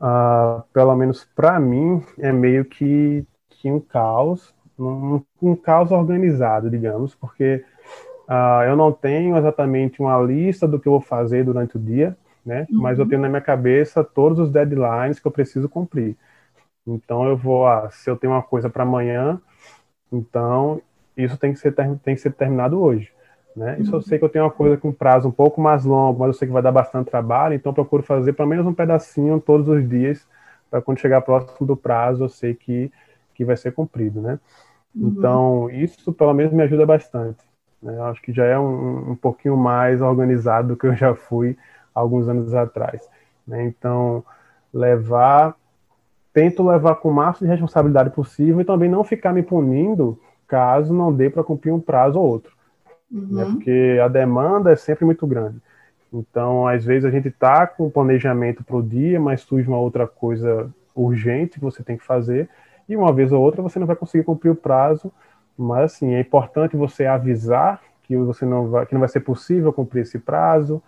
uh, 0.00 0.62
pelo 0.72 0.96
menos 0.96 1.24
para 1.24 1.60
mim, 1.60 2.04
é 2.18 2.32
meio 2.32 2.64
que, 2.64 3.24
que 3.50 3.70
um 3.70 3.80
caos, 3.80 4.52
um, 4.80 5.22
um 5.42 5.56
caos 5.56 5.90
organizado, 5.90 6.70
digamos, 6.70 7.14
porque 7.14 7.64
uh, 8.28 8.64
eu 8.66 8.76
não 8.76 8.92
tenho 8.92 9.36
exatamente 9.36 10.00
uma 10.00 10.18
lista 10.20 10.66
do 10.66 10.78
que 10.78 10.88
eu 10.88 10.92
vou 10.92 11.00
fazer 11.00 11.44
durante 11.44 11.76
o 11.76 11.80
dia, 11.80 12.16
né? 12.44 12.66
Uhum. 12.70 12.80
Mas 12.80 12.98
eu 12.98 13.06
tenho 13.06 13.20
na 13.20 13.28
minha 13.28 13.40
cabeça 13.40 14.02
todos 14.02 14.38
os 14.38 14.50
deadlines 14.50 15.18
que 15.18 15.26
eu 15.26 15.32
preciso 15.32 15.68
cumprir. 15.68 16.16
Então 16.86 17.26
eu 17.26 17.36
vou, 17.36 17.66
ah, 17.66 17.90
se 17.90 18.08
eu 18.10 18.16
tenho 18.16 18.32
uma 18.32 18.42
coisa 18.42 18.70
para 18.70 18.82
amanhã, 18.82 19.40
então 20.10 20.80
isso 21.16 21.36
tem 21.36 21.52
que 21.52 21.58
ser 21.58 21.72
tem 21.72 22.14
que 22.14 22.20
ser 22.20 22.32
terminado 22.32 22.80
hoje. 22.80 23.12
Né? 23.54 23.76
Isso 23.80 23.90
eu 23.90 23.96
uhum. 23.96 24.02
sei 24.02 24.18
que 24.18 24.24
eu 24.24 24.28
tenho 24.28 24.44
uma 24.44 24.50
coisa 24.50 24.76
com 24.76 24.92
prazo 24.92 25.28
um 25.28 25.32
pouco 25.32 25.60
mais 25.60 25.84
longo, 25.84 26.20
mas 26.20 26.28
eu 26.28 26.34
sei 26.34 26.46
que 26.46 26.54
vai 26.54 26.62
dar 26.62 26.72
bastante 26.72 27.10
trabalho, 27.10 27.54
então 27.54 27.74
procuro 27.74 28.02
fazer 28.02 28.32
pelo 28.32 28.48
menos 28.48 28.64
um 28.64 28.72
pedacinho 28.72 29.40
todos 29.40 29.68
os 29.68 29.86
dias, 29.88 30.26
para 30.70 30.80
quando 30.80 30.98
chegar 30.98 31.20
próximo 31.20 31.66
do 31.66 31.76
prazo 31.76 32.24
eu 32.24 32.28
sei 32.28 32.54
que, 32.54 32.92
que 33.34 33.44
vai 33.44 33.56
ser 33.56 33.72
cumprido, 33.72 34.20
né? 34.20 34.38
Uhum. 34.94 35.08
Então, 35.08 35.70
isso 35.70 36.12
pelo 36.12 36.34
menos 36.34 36.52
me 36.52 36.62
ajuda 36.62 36.84
bastante. 36.84 37.38
Né? 37.82 37.96
Eu 37.96 38.04
acho 38.04 38.20
que 38.22 38.32
já 38.32 38.44
é 38.44 38.58
um, 38.58 39.12
um 39.12 39.16
pouquinho 39.16 39.56
mais 39.56 40.00
organizado 40.00 40.68
do 40.68 40.76
que 40.76 40.86
eu 40.86 40.94
já 40.94 41.14
fui 41.14 41.56
alguns 41.94 42.28
anos 42.28 42.54
atrás. 42.54 43.08
Né? 43.46 43.64
Então, 43.64 44.24
levar, 44.72 45.54
tento 46.32 46.66
levar 46.66 46.96
com 46.96 47.10
o 47.10 47.14
máximo 47.14 47.46
de 47.46 47.52
responsabilidade 47.52 48.10
possível 48.10 48.60
e 48.60 48.64
também 48.64 48.88
não 48.88 49.04
ficar 49.04 49.32
me 49.32 49.42
punindo 49.42 50.18
caso 50.46 50.92
não 50.92 51.12
dê 51.12 51.30
para 51.30 51.44
cumprir 51.44 51.72
um 51.72 51.80
prazo 51.80 52.18
ou 52.18 52.26
outro. 52.26 52.52
Uhum. 53.10 53.26
Né? 53.30 53.44
Porque 53.44 54.00
a 54.02 54.08
demanda 54.08 54.72
é 54.72 54.76
sempre 54.76 55.04
muito 55.04 55.26
grande. 55.26 55.60
Então, 56.12 56.66
às 56.66 56.84
vezes 56.84 57.04
a 57.04 57.10
gente 57.10 57.28
está 57.28 57.68
com 57.68 57.86
o 57.86 57.90
planejamento 57.90 58.64
para 58.64 58.76
o 58.76 58.82
dia, 58.82 59.20
mas 59.20 59.42
surge 59.42 59.68
uma 59.68 59.78
outra 59.78 60.08
coisa 60.08 60.68
urgente 60.92 61.60
que 61.60 61.64
você 61.64 61.84
tem 61.84 61.96
que 61.96 62.04
fazer 62.04 62.48
e 62.90 62.96
uma 62.96 63.12
vez 63.12 63.30
ou 63.30 63.40
outra 63.40 63.62
você 63.62 63.78
não 63.78 63.86
vai 63.86 63.94
conseguir 63.94 64.24
cumprir 64.24 64.50
o 64.50 64.56
prazo, 64.56 65.12
mas 65.56 65.92
assim, 65.92 66.14
é 66.14 66.20
importante 66.20 66.76
você 66.76 67.06
avisar 67.06 67.80
que 68.02 68.16
você 68.16 68.44
não 68.44 68.68
vai, 68.68 68.84
que 68.84 68.92
não 68.92 68.98
vai 68.98 69.08
ser 69.08 69.20
possível 69.20 69.72
cumprir 69.72 70.00
esse 70.00 70.18
prazo, 70.18 70.82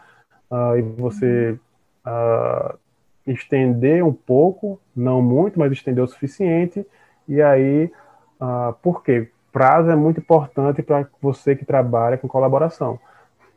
uh, 0.51 0.77
e 0.77 0.83
você 0.83 1.57
uh, 2.05 2.77
estender 3.25 4.05
um 4.05 4.13
pouco, 4.13 4.81
não 4.97 5.23
muito, 5.23 5.61
mas 5.61 5.71
estender 5.71 6.03
o 6.03 6.09
suficiente, 6.09 6.85
e 7.29 7.41
aí, 7.41 7.93
uh, 8.41 8.73
por 8.83 9.05
quê? 9.05 9.29
Prazo 9.53 9.91
é 9.91 9.95
muito 9.95 10.19
importante 10.19 10.83
para 10.83 11.07
você 11.21 11.55
que 11.55 11.65
trabalha 11.65 12.19
com 12.19 12.27
colaboração. 12.27 12.99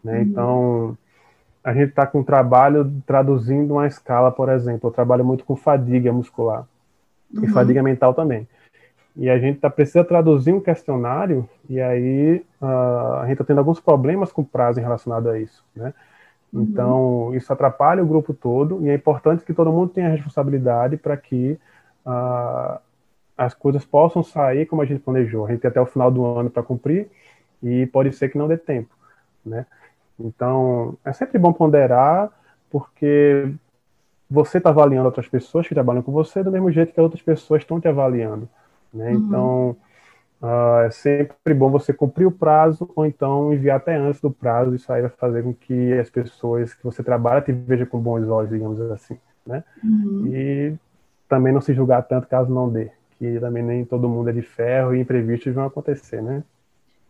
Né? 0.04 0.18
Uhum. 0.18 0.22
Então, 0.22 0.98
a 1.64 1.74
gente 1.74 1.90
está 1.90 2.06
com 2.06 2.22
trabalho 2.22 2.92
traduzindo 3.08 3.74
uma 3.74 3.88
escala, 3.88 4.32
por 4.32 4.50
exemplo. 4.50 4.90
Eu 4.90 4.94
trabalho 4.94 5.26
muito 5.26 5.46
com 5.46 5.56
fadiga 5.56 6.14
muscular 6.14 6.68
uhum. 7.36 7.44
e 7.44 7.48
fadiga 7.50 7.84
mental 7.84 8.14
também. 8.14 8.48
E 9.16 9.30
a 9.30 9.40
gente 9.40 9.60
tá, 9.60 9.70
precisa 9.70 10.04
traduzir 10.04 10.54
um 10.54 10.60
questionário, 10.60 11.48
e 11.70 11.80
aí 11.80 12.46
uh, 12.62 13.20
a 13.20 13.24
gente 13.24 13.34
está 13.34 13.46
tendo 13.46 13.60
alguns 13.60 13.80
problemas 13.80 14.32
com 14.32 14.44
prazo 14.44 14.80
em 14.80 14.84
relacionado 14.84 15.30
a 15.30 15.40
isso, 15.40 15.64
né? 15.76 15.94
Uhum. 16.52 16.62
Então, 16.64 17.34
isso 17.34 17.52
atrapalha 17.52 18.04
o 18.04 18.08
grupo 18.08 18.34
todo, 18.34 18.86
e 18.86 18.90
é 18.90 18.94
importante 18.94 19.46
que 19.46 19.54
todo 19.54 19.72
mundo 19.72 19.90
tenha 19.90 20.10
responsabilidade 20.10 20.98
para 20.98 21.16
que 21.16 21.58
uh, 22.06 22.80
as 23.38 23.54
coisas 23.54 23.86
possam 23.86 24.22
sair 24.22 24.66
como 24.66 24.82
a 24.82 24.86
gente 24.86 25.02
planejou. 25.02 25.46
A 25.46 25.52
gente 25.52 25.62
tem 25.62 25.70
até 25.70 25.80
o 25.80 25.86
final 25.86 26.12
do 26.12 26.26
ano 26.26 26.50
para 26.50 26.64
cumprir, 26.64 27.08
e 27.64 27.86
pode 27.88 28.12
ser 28.12 28.30
que 28.30 28.38
não 28.38 28.48
dê 28.50 28.58
tempo, 28.58 28.94
né? 29.46 29.66
Então, 30.20 30.98
é 31.06 31.14
sempre 31.14 31.38
bom 31.38 31.54
ponderar, 31.54 32.30
porque 32.70 33.50
você 34.30 34.58
está 34.58 34.70
avaliando 34.70 35.06
outras 35.06 35.28
pessoas 35.28 35.68
que 35.68 35.74
trabalham 35.74 36.02
com 36.02 36.12
você 36.12 36.44
do 36.44 36.52
mesmo 36.52 36.72
jeito 36.72 36.94
que 36.94 37.02
outras 37.02 37.22
pessoas 37.22 37.62
estão 37.62 37.80
te 37.80 37.88
avaliando. 37.88 38.50
Né? 38.94 39.12
Uhum. 39.12 39.18
Então, 39.18 39.78
uh, 40.42 40.80
é 40.86 40.92
sempre 40.92 41.54
bom 41.54 41.70
você 41.70 41.94
cumprir 41.94 42.26
o 42.26 42.32
prazo 42.32 42.90
ou 42.96 43.06
então 43.06 43.54
enviar 43.54 43.78
até 43.78 43.96
antes 43.96 44.20
do 44.20 44.32
prazo. 44.32 44.74
Isso 44.74 44.92
aí 44.92 45.02
vai 45.02 45.12
fazer 45.12 45.44
com 45.44 45.54
que 45.54 45.94
as 45.94 46.10
pessoas 46.10 46.74
que 46.74 46.84
você 46.84 47.04
trabalha 47.04 47.42
te 47.42 47.52
vejam 47.52 47.86
com 47.86 48.00
bons 48.00 48.28
olhos, 48.28 48.50
digamos 48.50 48.80
assim. 48.92 49.18
Né? 49.46 49.64
Uhum. 49.84 50.28
E 50.28 50.74
também 51.30 51.54
não 51.54 51.62
se 51.62 51.74
julgar 51.74 52.02
tanto 52.04 52.28
caso 52.28 52.52
não 52.52 52.70
dê, 52.70 52.92
que 53.18 53.40
também 53.40 53.64
nem 53.64 53.86
todo 53.86 54.10
mundo 54.10 54.30
é 54.30 54.34
de 54.34 54.42
ferro 54.42 54.96
e 54.96 55.00
imprevistos 55.00 55.54
vão 55.54 55.66
acontecer, 55.66 56.22
né? 56.22 56.44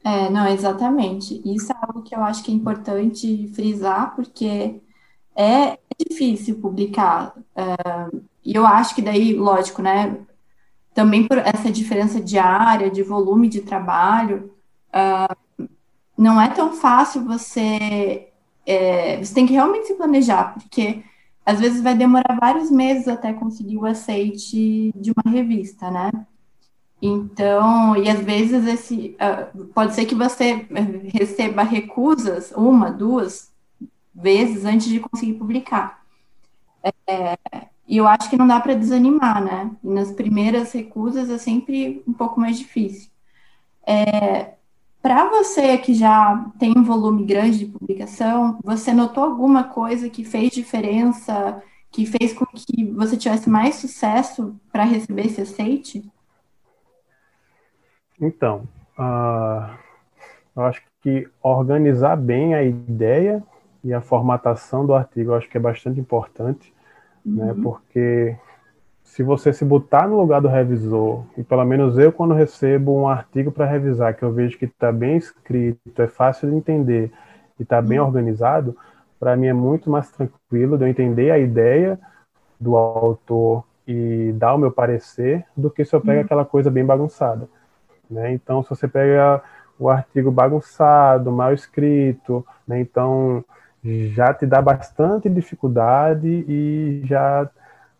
É, 0.04 0.30
não, 0.30 0.47
exatamente. 0.47 1.41
Isso 1.43 1.71
é 1.71 1.75
algo 1.82 2.04
que 2.04 2.15
eu 2.15 2.23
acho 2.23 2.43
que 2.43 2.51
é 2.51 2.54
importante 2.54 3.47
frisar, 3.56 4.15
porque 4.15 4.80
é 5.36 5.78
difícil 5.98 6.60
publicar. 6.60 7.36
Uh, 7.56 8.21
e 8.43 8.56
eu 8.56 8.65
acho 8.65 8.95
que 8.95 9.02
daí, 9.02 9.34
lógico, 9.34 9.82
né? 9.82 10.17
Também 10.93 11.28
por 11.28 11.38
essa 11.38 11.71
diferença 11.71 12.21
de 12.21 12.38
área, 12.38 12.89
de 12.89 13.04
volume 13.04 13.50
de 13.50 13.62
trabalho, 13.62 14.52
uh, 14.89 15.67
não 16.17 16.39
é 16.39 16.50
tão 16.50 16.74
fácil 16.74 17.26
você. 17.26 18.30
É, 18.65 19.17
você 19.24 19.34
tem 19.34 19.45
que 19.45 19.54
realmente 19.54 19.88
se 19.88 19.93
planejar, 19.93 20.56
porque 20.56 21.04
às 21.45 21.60
vezes 21.60 21.82
vai 21.82 21.95
demorar 21.95 22.38
vários 22.39 22.71
meses 22.71 23.08
até 23.08 23.32
conseguir 23.32 23.78
o 23.78 23.86
aceite 23.86 24.91
de 24.95 25.12
uma 25.12 25.32
revista, 25.32 25.91
né? 25.91 26.10
Então, 27.00 27.95
e 27.95 28.10
às 28.10 28.19
vezes 28.21 28.65
esse 28.65 29.15
uh, 29.21 29.65
pode 29.67 29.93
ser 29.93 30.06
que 30.06 30.15
você 30.15 30.65
receba 31.13 31.62
recusas 31.62 32.52
uma, 32.56 32.89
duas 32.89 33.52
vezes 34.15 34.65
antes 34.65 34.88
de 34.88 34.99
conseguir 34.99 35.34
publicar. 35.34 36.04
É, 37.08 37.38
e 37.88 37.97
eu 37.97 38.08
acho 38.08 38.30
que 38.30 38.38
não 38.38 38.47
dá 38.47 38.60
para 38.60 38.73
desanimar, 38.73 39.43
né? 39.43 39.71
E 39.84 39.88
nas 39.88 40.12
primeiras 40.12 40.71
recusas 40.71 41.30
é 41.30 41.38
sempre 41.38 42.04
um 42.08 42.13
pouco 42.13 42.39
mais 42.39 42.58
difícil. 42.58 43.10
É, 43.86 44.54
para 45.01 45.30
você 45.30 45.78
que 45.78 45.93
já 45.93 46.49
tem 46.58 46.73
um 46.75 46.84
volume 46.84 47.25
grande 47.25 47.60
de 47.60 47.65
publicação, 47.67 48.60
você 48.63 48.91
notou 48.91 49.23
alguma 49.23 49.65
coisa 49.65 50.10
que 50.10 50.23
fez 50.23 50.51
diferença, 50.51 51.62
que 51.91 52.06
fez 52.06 52.34
com 52.34 52.45
que 52.45 52.86
você 52.86 53.15
tivesse 53.15 53.49
mais 53.49 53.75
sucesso 53.75 54.60
para 54.71 54.84
receber 54.84 55.28
esse 55.28 55.41
aceite? 55.41 56.04
Então, 58.19 58.67
uh, 58.97 59.78
eu 60.56 60.63
acho 60.63 60.82
que 61.01 61.28
organizar 61.41 62.15
bem 62.15 62.56
a 62.56 62.63
ideia 62.63 63.43
e 63.86 63.93
a 63.93 64.02
formatação 64.02 64.84
do 64.84 64.95
artigo, 64.95 65.30
eu 65.30 65.36
acho 65.36 65.48
que 65.48 65.58
é 65.58 65.60
bastante 65.60 66.00
importante, 66.00 66.74
né? 67.24 67.43
uhum. 67.43 67.54
né? 67.54 67.62
Porque 67.62 68.36
se 69.04 69.21
você 69.21 69.54
se 69.54 69.63
botar 69.63 70.08
no 70.08 70.17
lugar 70.17 70.41
do 70.41 70.48
revisor, 70.48 71.24
e 71.38 71.43
pelo 71.43 71.63
menos 71.63 71.95
eu, 72.00 72.12
quando 72.12 72.34
recebo 72.34 72.91
um 72.91 73.08
artigo 73.08 73.52
para 73.52 73.67
revisar, 73.67 74.15
que 74.15 74.24
eu 74.24 74.34
vejo 74.34 74.58
que 74.58 74.65
está 74.65 74.91
bem 74.91 75.17
escrito, 75.17 76.02
é 76.02 76.08
fácil 76.08 76.50
de 76.50 76.56
entender 76.56 77.12
e 77.60 77.62
está 77.62 77.80
bem 77.80 78.00
uhum. 78.00 78.08
organizado, 78.08 78.76
para 79.19 79.36
mim 79.38 79.45
é 79.45 79.54
muito 79.54 79.88
mais 79.88 80.10
tranquilo 80.10 80.80
de 80.80 80.84
eu 80.84 80.88
entender 80.88 81.30
a 81.30 81.38
ideia 81.38 82.00
do 82.60 82.76
autor 82.76 83.63
e 83.88 84.34
dar 84.34 84.56
o 84.56 84.58
meu 84.58 84.71
parecer 84.71 85.45
do 85.56 85.69
que 85.69 85.86
se 85.86 85.95
eu 85.95 86.02
pego 86.02 86.17
uhum. 86.17 86.26
aquela 86.26 86.43
coisa 86.43 86.71
bem 86.71 86.84
bagunçada. 86.84 87.48
Né? 88.10 88.34
Então, 88.34 88.63
se 88.63 88.69
você 88.71 88.88
pega 88.88 89.43
o 89.78 89.89
artigo 89.89 90.32
bagunçado, 90.32 91.32
mal 91.32 91.54
escrito, 91.54 92.43
né? 92.67 92.80
então 92.80 93.45
já 94.13 94.34
te 94.34 94.45
dá 94.45 94.62
bastante 94.62 95.30
dificuldade 95.30 96.28
e 96.28 97.02
já 97.06 97.50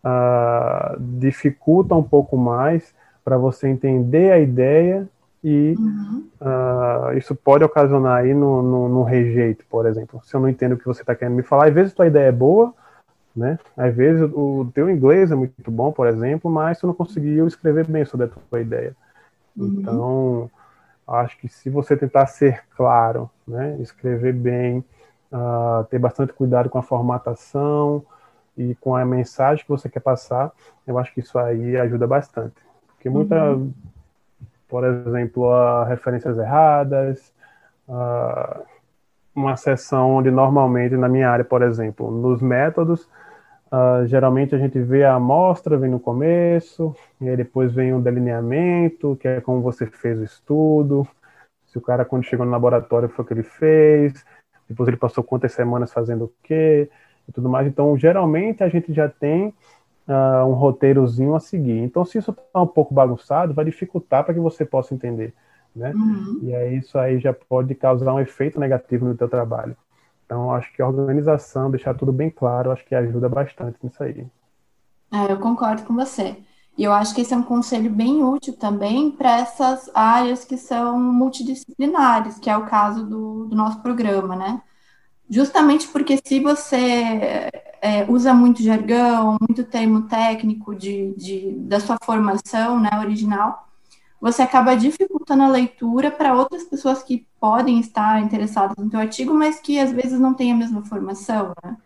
uh, 0.04 1.00
dificulta 1.00 1.94
um 1.94 2.02
pouco 2.02 2.36
mais 2.36 2.94
para 3.24 3.38
você 3.38 3.68
entender 3.68 4.32
a 4.32 4.38
ideia 4.38 5.08
e 5.42 5.74
uhum. 5.78 6.26
uh, 6.40 7.16
isso 7.16 7.34
pode 7.34 7.62
ocasionar 7.62 8.18
aí 8.18 8.34
no, 8.34 8.62
no, 8.62 8.88
no, 8.88 9.02
rejeito, 9.04 9.64
por 9.70 9.86
exemplo. 9.86 10.20
Se 10.24 10.34
eu 10.34 10.40
não 10.40 10.48
entendo 10.48 10.72
o 10.72 10.76
que 10.76 10.86
você 10.86 11.02
está 11.02 11.14
querendo 11.14 11.36
me 11.36 11.42
falar, 11.42 11.66
às 11.66 11.74
vezes 11.74 11.92
tua 11.92 12.06
ideia 12.06 12.28
é 12.28 12.32
boa, 12.32 12.74
né? 13.34 13.58
Às 13.76 13.94
vezes 13.94 14.28
o 14.32 14.68
teu 14.74 14.90
inglês 14.90 15.30
é 15.30 15.34
muito 15.34 15.70
bom, 15.70 15.92
por 15.92 16.08
exemplo, 16.08 16.50
mas 16.50 16.80
tu 16.80 16.86
não 16.86 16.94
conseguiu 16.94 17.46
escrever 17.46 17.86
bem 17.86 18.04
sobre 18.04 18.26
a 18.26 18.28
tua 18.28 18.60
ideia. 18.60 18.96
Uhum. 19.56 19.76
Então, 19.78 20.50
acho 21.06 21.38
que 21.38 21.48
se 21.48 21.70
você 21.70 21.96
tentar 21.96 22.26
ser 22.26 22.64
claro, 22.76 23.30
né, 23.46 23.76
escrever 23.80 24.32
bem, 24.32 24.84
uh, 25.32 25.84
ter 25.84 25.98
bastante 25.98 26.32
cuidado 26.32 26.68
com 26.68 26.78
a 26.78 26.82
formatação, 26.82 28.04
e 28.56 28.74
com 28.76 28.96
a 28.96 29.04
mensagem 29.04 29.64
que 29.64 29.70
você 29.70 29.88
quer 29.88 30.00
passar, 30.00 30.50
eu 30.86 30.98
acho 30.98 31.12
que 31.12 31.20
isso 31.20 31.38
aí 31.38 31.76
ajuda 31.76 32.06
bastante. 32.06 32.54
Porque 32.86 33.10
muita, 33.10 33.52
uhum. 33.52 33.72
por 34.66 34.82
exemplo, 34.84 35.44
uh, 35.44 35.84
referências 35.84 36.38
erradas, 36.38 37.32
uh, 37.86 38.64
uma 39.34 39.56
sessão 39.56 40.12
onde 40.12 40.30
normalmente, 40.30 40.96
na 40.96 41.08
minha 41.08 41.28
área, 41.28 41.44
por 41.44 41.60
exemplo, 41.62 42.10
nos 42.10 42.40
métodos, 42.40 43.02
uh, 43.70 44.06
geralmente 44.06 44.54
a 44.54 44.58
gente 44.58 44.80
vê 44.80 45.04
a 45.04 45.14
amostra, 45.14 45.76
vem 45.76 45.90
no 45.90 46.00
começo, 46.00 46.96
e 47.20 47.28
aí 47.28 47.36
depois 47.36 47.74
vem 47.74 47.92
o 47.92 48.00
delineamento, 48.00 49.18
que 49.20 49.28
é 49.28 49.40
como 49.42 49.60
você 49.60 49.84
fez 49.84 50.18
o 50.18 50.24
estudo, 50.24 51.06
se 51.66 51.76
o 51.76 51.82
cara, 51.82 52.06
quando 52.06 52.24
chegou 52.24 52.46
no 52.46 52.52
laboratório, 52.52 53.08
foi 53.10 53.22
o 53.22 53.28
que 53.28 53.34
ele 53.34 53.42
fez, 53.42 54.24
depois 54.68 54.88
ele 54.88 54.96
passou 54.96 55.22
quantas 55.22 55.52
semanas 55.52 55.92
fazendo 55.92 56.24
o 56.24 56.32
quê, 56.42 56.88
e 57.28 57.32
tudo 57.32 57.48
mais. 57.48 57.66
Então, 57.66 57.96
geralmente 57.96 58.62
a 58.62 58.68
gente 58.68 58.92
já 58.92 59.08
tem 59.08 59.48
uh, 60.08 60.46
um 60.46 60.52
roteirozinho 60.52 61.34
a 61.34 61.40
seguir. 61.40 61.78
Então, 61.78 62.04
se 62.04 62.18
isso 62.18 62.30
está 62.30 62.62
um 62.62 62.66
pouco 62.66 62.94
bagunçado, 62.94 63.54
vai 63.54 63.64
dificultar 63.64 64.24
para 64.24 64.34
que 64.34 64.40
você 64.40 64.64
possa 64.64 64.94
entender, 64.94 65.34
né? 65.74 65.92
Uhum. 65.94 66.40
E 66.42 66.54
aí 66.54 66.78
isso 66.78 66.98
aí 66.98 67.18
já 67.18 67.32
pode 67.32 67.74
causar 67.74 68.14
um 68.14 68.20
efeito 68.20 68.58
negativo 68.60 69.04
no 69.04 69.16
teu 69.16 69.28
trabalho. 69.28 69.76
Então, 70.24 70.52
acho 70.52 70.72
que 70.72 70.82
a 70.82 70.88
organização, 70.88 71.70
deixar 71.70 71.94
tudo 71.94 72.12
bem 72.12 72.30
claro, 72.30 72.72
acho 72.72 72.84
que 72.84 72.94
ajuda 72.94 73.28
bastante 73.28 73.78
nisso 73.82 74.02
aí. 74.02 74.26
É, 75.12 75.32
eu 75.32 75.38
concordo 75.38 75.84
com 75.84 75.94
você. 75.94 76.36
E 76.76 76.84
eu 76.84 76.92
acho 76.92 77.14
que 77.14 77.22
esse 77.22 77.32
é 77.32 77.36
um 77.36 77.42
conselho 77.42 77.90
bem 77.90 78.22
útil 78.22 78.54
também 78.54 79.10
para 79.10 79.38
essas 79.40 79.90
áreas 79.94 80.44
que 80.44 80.58
são 80.58 81.00
multidisciplinares, 81.00 82.38
que 82.38 82.50
é 82.50 82.56
o 82.56 82.66
caso 82.66 83.04
do, 83.06 83.46
do 83.46 83.56
nosso 83.56 83.80
programa, 83.80 84.36
né? 84.36 84.62
Justamente 85.28 85.88
porque 85.88 86.18
se 86.24 86.38
você 86.40 87.50
é, 87.80 88.04
usa 88.08 88.34
muito 88.34 88.62
jargão, 88.62 89.36
muito 89.40 89.64
termo 89.64 90.02
técnico 90.02 90.74
de, 90.74 91.14
de, 91.14 91.52
da 91.52 91.80
sua 91.80 91.96
formação 92.04 92.78
né, 92.80 92.90
original, 93.00 93.66
você 94.20 94.42
acaba 94.42 94.76
dificultando 94.76 95.42
a 95.42 95.48
leitura 95.48 96.10
para 96.10 96.34
outras 96.34 96.64
pessoas 96.64 97.02
que 97.02 97.26
podem 97.40 97.80
estar 97.80 98.20
interessadas 98.22 98.76
no 98.76 98.90
teu 98.90 99.00
artigo, 99.00 99.34
mas 99.34 99.60
que 99.60 99.78
às 99.78 99.92
vezes 99.92 100.18
não 100.18 100.34
têm 100.34 100.52
a 100.52 100.56
mesma 100.56 100.84
formação. 100.84 101.52
Né? 101.64 101.76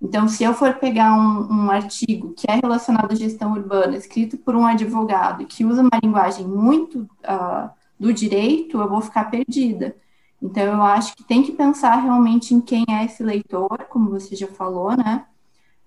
Então, 0.00 0.28
se 0.28 0.44
eu 0.44 0.52
for 0.52 0.74
pegar 0.74 1.14
um, 1.14 1.64
um, 1.64 1.70
artigo 1.70 2.34
que 2.34 2.50
é 2.50 2.56
relacionado 2.56 3.12
à 3.12 3.14
gestão 3.14 3.52
urbana, 3.52 3.96
escrito 3.96 4.36
por 4.36 4.54
um 4.54 4.66
advogado, 4.66 5.46
que 5.46 5.64
usa 5.64 5.82
uma 5.82 5.98
linguagem 6.02 6.46
muito 6.46 7.08
uh, 7.24 7.70
do 7.98 8.12
direito, 8.12 8.78
eu 8.78 8.88
vou 8.88 9.00
ficar 9.00 9.30
perdida. 9.30 9.96
Então, 10.40 10.64
eu 10.64 10.82
acho 10.82 11.16
que 11.16 11.24
tem 11.24 11.42
que 11.42 11.52
pensar 11.52 11.96
realmente 11.96 12.54
em 12.54 12.60
quem 12.60 12.84
é 12.90 13.04
esse 13.04 13.22
leitor, 13.22 13.86
como 13.88 14.10
você 14.10 14.36
já 14.36 14.46
falou, 14.48 14.96
né? 14.96 15.26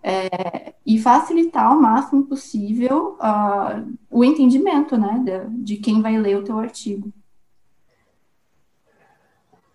É, 0.01 0.73
e 0.85 0.97
facilitar 0.97 1.65
ao 1.65 1.79
máximo 1.79 2.25
possível 2.25 3.17
uh, 3.19 3.97
o 4.09 4.23
entendimento, 4.23 4.97
né, 4.97 5.21
de, 5.25 5.75
de, 5.75 5.77
quem 5.77 6.01
vai 6.01 6.17
ler 6.17 6.37
o 6.37 6.43
teu 6.43 6.57
artigo. 6.57 7.11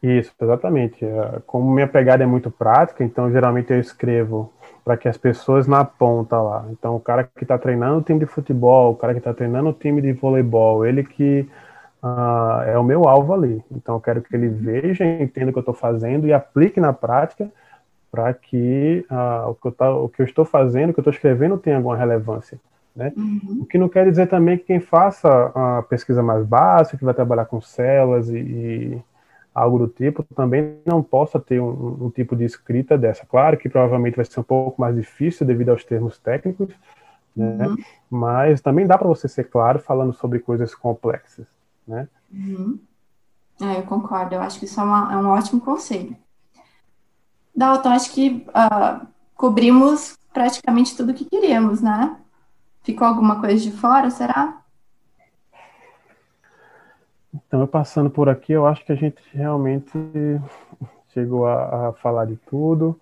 Isso, 0.04 0.30
exatamente. 0.38 1.02
É, 1.02 1.40
como 1.46 1.72
minha 1.72 1.88
pegada 1.88 2.22
é 2.22 2.26
muito 2.26 2.50
prática, 2.50 3.02
então 3.02 3.32
geralmente 3.32 3.72
eu 3.72 3.80
escrevo 3.80 4.52
para 4.84 4.98
que 4.98 5.08
as 5.08 5.16
pessoas 5.16 5.66
na 5.66 5.82
ponta 5.82 6.38
lá. 6.42 6.66
Então, 6.70 6.94
o 6.94 7.00
cara 7.00 7.24
que 7.24 7.42
está 7.42 7.56
treinando 7.56 8.00
o 8.00 8.02
time 8.02 8.20
de 8.20 8.26
futebol, 8.26 8.92
o 8.92 8.96
cara 8.96 9.14
que 9.14 9.18
está 9.18 9.32
treinando 9.32 9.70
o 9.70 9.72
time 9.72 10.02
de 10.02 10.12
voleibol, 10.12 10.84
ele 10.84 11.02
que 11.02 11.48
uh, 12.02 12.60
é 12.66 12.78
o 12.78 12.84
meu 12.84 13.08
alvo 13.08 13.32
ali. 13.32 13.64
Então, 13.72 13.94
eu 13.94 14.00
quero 14.00 14.20
que 14.20 14.36
ele 14.36 14.48
veja, 14.48 15.06
entenda 15.06 15.48
o 15.48 15.52
que 15.54 15.58
eu 15.58 15.62
estou 15.62 15.74
fazendo 15.74 16.26
e 16.26 16.34
aplique 16.34 16.78
na 16.78 16.92
prática 16.92 17.50
para 18.12 18.34
que, 18.34 19.06
uh, 19.10 19.48
o, 19.48 19.54
que 19.54 19.70
tá, 19.70 19.90
o, 19.90 20.08
que 20.10 20.20
eu 20.20 20.26
estou 20.26 20.44
fazendo, 20.44 20.90
o 20.90 20.92
que 20.92 21.00
eu 21.00 21.02
estou 21.02 21.14
escrevendo 21.14 21.56
tenha 21.56 21.76
alguma 21.76 21.96
relevância. 21.96 22.60
Né? 22.94 23.10
Uhum. 23.16 23.60
O 23.62 23.66
que 23.66 23.78
não 23.78 23.88
quer 23.88 24.08
dizer 24.10 24.26
também 24.26 24.58
que 24.58 24.64
quem 24.64 24.80
faça 24.80 25.50
a 25.54 25.82
pesquisa 25.88 26.22
mais 26.22 26.44
básica, 26.44 26.98
que 26.98 27.04
vai 27.06 27.14
trabalhar 27.14 27.46
com 27.46 27.58
células 27.58 28.28
e, 28.28 28.36
e 28.36 29.02
algo 29.54 29.78
do 29.78 29.88
tipo, 29.88 30.22
também 30.34 30.78
não 30.84 31.02
possa 31.02 31.38
ter 31.38 31.60
um, 31.60 32.06
um, 32.06 32.10
tipo 32.10 32.34
de 32.34 32.44
escrita 32.44 32.98
dessa. 32.98 33.24
Claro 33.24 33.56
que 33.56 33.68
provavelmente 33.68 34.16
vai 34.16 34.24
ser 34.24 34.40
um 34.40 34.44
pouco 34.44 34.80
mais 34.80 34.96
difícil 34.96 35.46
devido 35.46 35.68
aos 35.68 35.84
termos 35.84 36.18
técnicos, 36.18 36.74
né? 37.36 37.66
Uhum. 37.66 37.76
mas 38.10 38.60
também 38.60 38.86
dá 38.86 38.96
para 38.96 39.08
você 39.08 39.28
ser 39.28 39.44
claro 39.44 39.80
falando 39.80 40.12
sobre 40.12 40.38
coisas 40.38 40.72
complexas 40.72 41.46
né? 41.86 42.08
Uhum. 42.32 42.78
É, 43.60 43.78
eu 43.78 43.82
concordo, 43.84 44.34
eu 44.34 44.40
acho 44.40 44.58
que 44.58 44.64
isso 44.64 44.80
é, 44.80 44.82
uma, 44.82 45.12
é 45.12 45.16
um 45.16 45.28
ótimo 45.28 45.60
conselho. 45.60 46.16
Dalton, 47.54 47.90
acho 47.90 48.12
que 48.12 48.46
uh, 48.48 49.06
cobrimos 49.36 50.18
praticamente 50.32 50.96
tudo 50.96 51.12
o 51.12 51.14
que 51.14 51.24
queríamos, 51.24 51.80
né? 51.80 52.16
Ficou 52.82 53.06
alguma 53.06 53.40
coisa 53.40 53.62
de 53.62 53.70
fora, 53.70 54.10
será? 54.10 54.63
Então, 57.34 57.60
eu 57.60 57.66
passando 57.66 58.08
por 58.08 58.28
aqui, 58.28 58.52
eu 58.52 58.66
acho 58.66 58.84
que 58.84 58.92
a 58.92 58.96
gente 58.96 59.20
realmente 59.32 59.90
chegou 61.12 61.46
a, 61.46 61.88
a 61.88 61.92
falar 61.94 62.26
de 62.26 62.36
tudo. 62.36 62.98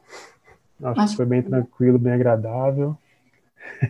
Acho, 0.82 1.00
acho, 1.00 1.10
que 1.12 1.16
foi 1.16 1.26
bem 1.26 1.42
tranquilo, 1.42 1.98
bem 1.98 2.14
agradável. 2.14 2.96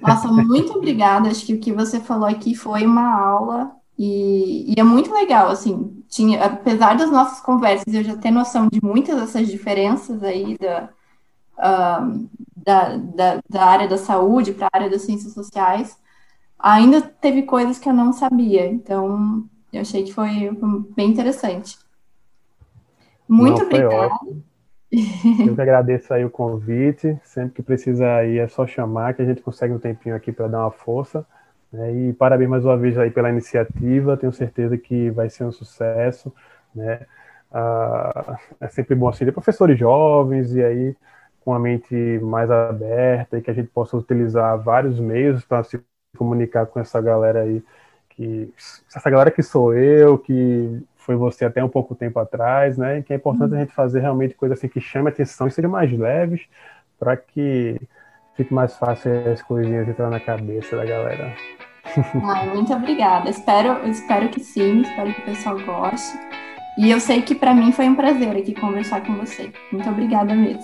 Nossa, 0.00 0.28
muito 0.28 0.72
obrigada. 0.72 1.28
Acho 1.28 1.46
que 1.46 1.54
o 1.54 1.60
que 1.60 1.72
você 1.72 2.00
falou 2.00 2.28
aqui 2.28 2.54
foi 2.54 2.84
uma 2.84 3.14
aula 3.14 3.72
e, 3.98 4.74
e, 4.74 4.80
é 4.80 4.82
muito 4.82 5.12
legal, 5.12 5.48
assim, 5.48 6.02
tinha, 6.08 6.44
apesar 6.44 6.96
das 6.96 7.10
nossas 7.10 7.40
conversas, 7.40 7.92
eu 7.92 8.02
já 8.02 8.16
ter 8.16 8.30
noção 8.30 8.68
de 8.68 8.82
muitas 8.82 9.20
dessas 9.20 9.48
diferenças 9.48 10.22
aí 10.22 10.56
da, 10.58 10.88
uh, 11.58 12.28
da, 12.56 12.96
da, 12.96 13.40
da, 13.48 13.64
área 13.64 13.86
da 13.86 13.98
saúde 13.98 14.54
para 14.54 14.66
a 14.66 14.76
área 14.76 14.90
das 14.90 15.02
ciências 15.02 15.34
sociais, 15.34 15.96
ainda 16.58 17.02
teve 17.02 17.42
coisas 17.42 17.78
que 17.78 17.88
eu 17.88 17.92
não 17.92 18.12
sabia, 18.12 18.66
então 18.66 19.44
eu 19.72 19.80
achei 19.80 20.04
que 20.04 20.12
foi 20.12 20.50
bem 20.94 21.10
interessante. 21.10 21.78
Muito 23.28 23.62
obrigada. 23.62 24.14
Eu 24.92 25.54
que 25.54 25.60
agradeço 25.60 26.12
aí 26.12 26.24
o 26.24 26.30
convite. 26.30 27.18
Sempre 27.24 27.54
que 27.54 27.62
precisar 27.62 28.18
aí 28.18 28.38
é 28.38 28.46
só 28.46 28.66
chamar 28.66 29.14
que 29.14 29.22
a 29.22 29.24
gente 29.24 29.40
consegue 29.40 29.72
um 29.72 29.78
tempinho 29.78 30.14
aqui 30.14 30.30
para 30.30 30.48
dar 30.48 30.60
uma 30.60 30.70
força. 30.70 31.26
Né? 31.72 31.94
E 31.94 32.12
parabéns 32.12 32.50
mais 32.50 32.64
uma 32.64 32.76
vez 32.76 32.98
aí 32.98 33.10
pela 33.10 33.30
iniciativa. 33.30 34.16
Tenho 34.16 34.32
certeza 34.32 34.76
que 34.76 35.10
vai 35.10 35.30
ser 35.30 35.44
um 35.44 35.52
sucesso. 35.52 36.32
Né? 36.74 37.06
Ah, 37.50 38.38
é 38.60 38.68
sempre 38.68 38.94
bom 38.94 39.08
assim, 39.08 39.24
de 39.24 39.32
professores 39.32 39.78
jovens 39.78 40.54
e 40.54 40.62
aí 40.62 40.96
com 41.44 41.54
a 41.54 41.58
mente 41.58 41.94
mais 42.22 42.50
aberta 42.50 43.38
e 43.38 43.42
que 43.42 43.50
a 43.50 43.54
gente 43.54 43.68
possa 43.68 43.96
utilizar 43.96 44.56
vários 44.62 45.00
meios 45.00 45.44
para 45.44 45.64
se 45.64 45.80
comunicar 46.16 46.66
com 46.66 46.78
essa 46.78 47.00
galera 47.00 47.42
aí 47.42 47.62
que 48.16 48.52
essa 48.94 49.10
galera 49.10 49.30
que 49.30 49.42
sou 49.42 49.74
eu, 49.74 50.18
que 50.18 50.82
foi 50.96 51.16
você 51.16 51.44
até 51.44 51.62
um 51.62 51.68
pouco 51.68 51.94
tempo 51.94 52.18
atrás, 52.18 52.78
né? 52.78 53.02
Que 53.02 53.12
é 53.12 53.16
importante 53.16 53.54
a 53.54 53.58
gente 53.58 53.72
fazer 53.72 54.00
realmente 54.00 54.34
coisas 54.34 54.58
assim 54.58 54.68
que 54.68 54.80
chame 54.80 55.08
atenção 55.08 55.46
e 55.46 55.50
sejam 55.50 55.70
mais 55.70 55.90
leves 55.92 56.42
para 56.98 57.16
que 57.16 57.80
fique 58.36 58.54
mais 58.54 58.76
fácil 58.76 59.10
as 59.32 59.42
coisinhas 59.42 59.88
entrar 59.88 60.10
na 60.10 60.20
cabeça 60.20 60.76
da 60.76 60.84
galera. 60.84 61.34
Ai, 62.22 62.48
muito 62.54 62.72
obrigada. 62.72 63.28
Espero, 63.28 63.86
espero 63.88 64.28
que 64.28 64.40
sim, 64.40 64.82
espero 64.82 65.12
que 65.12 65.20
o 65.20 65.24
pessoal 65.24 65.58
goste. 65.60 66.16
E 66.78 66.90
eu 66.90 67.00
sei 67.00 67.20
que 67.22 67.34
para 67.34 67.52
mim 67.52 67.72
foi 67.72 67.88
um 67.88 67.94
prazer 67.94 68.36
aqui 68.36 68.54
conversar 68.54 69.04
com 69.04 69.16
você. 69.16 69.52
Muito 69.70 69.88
obrigada 69.90 70.34
mesmo. 70.34 70.62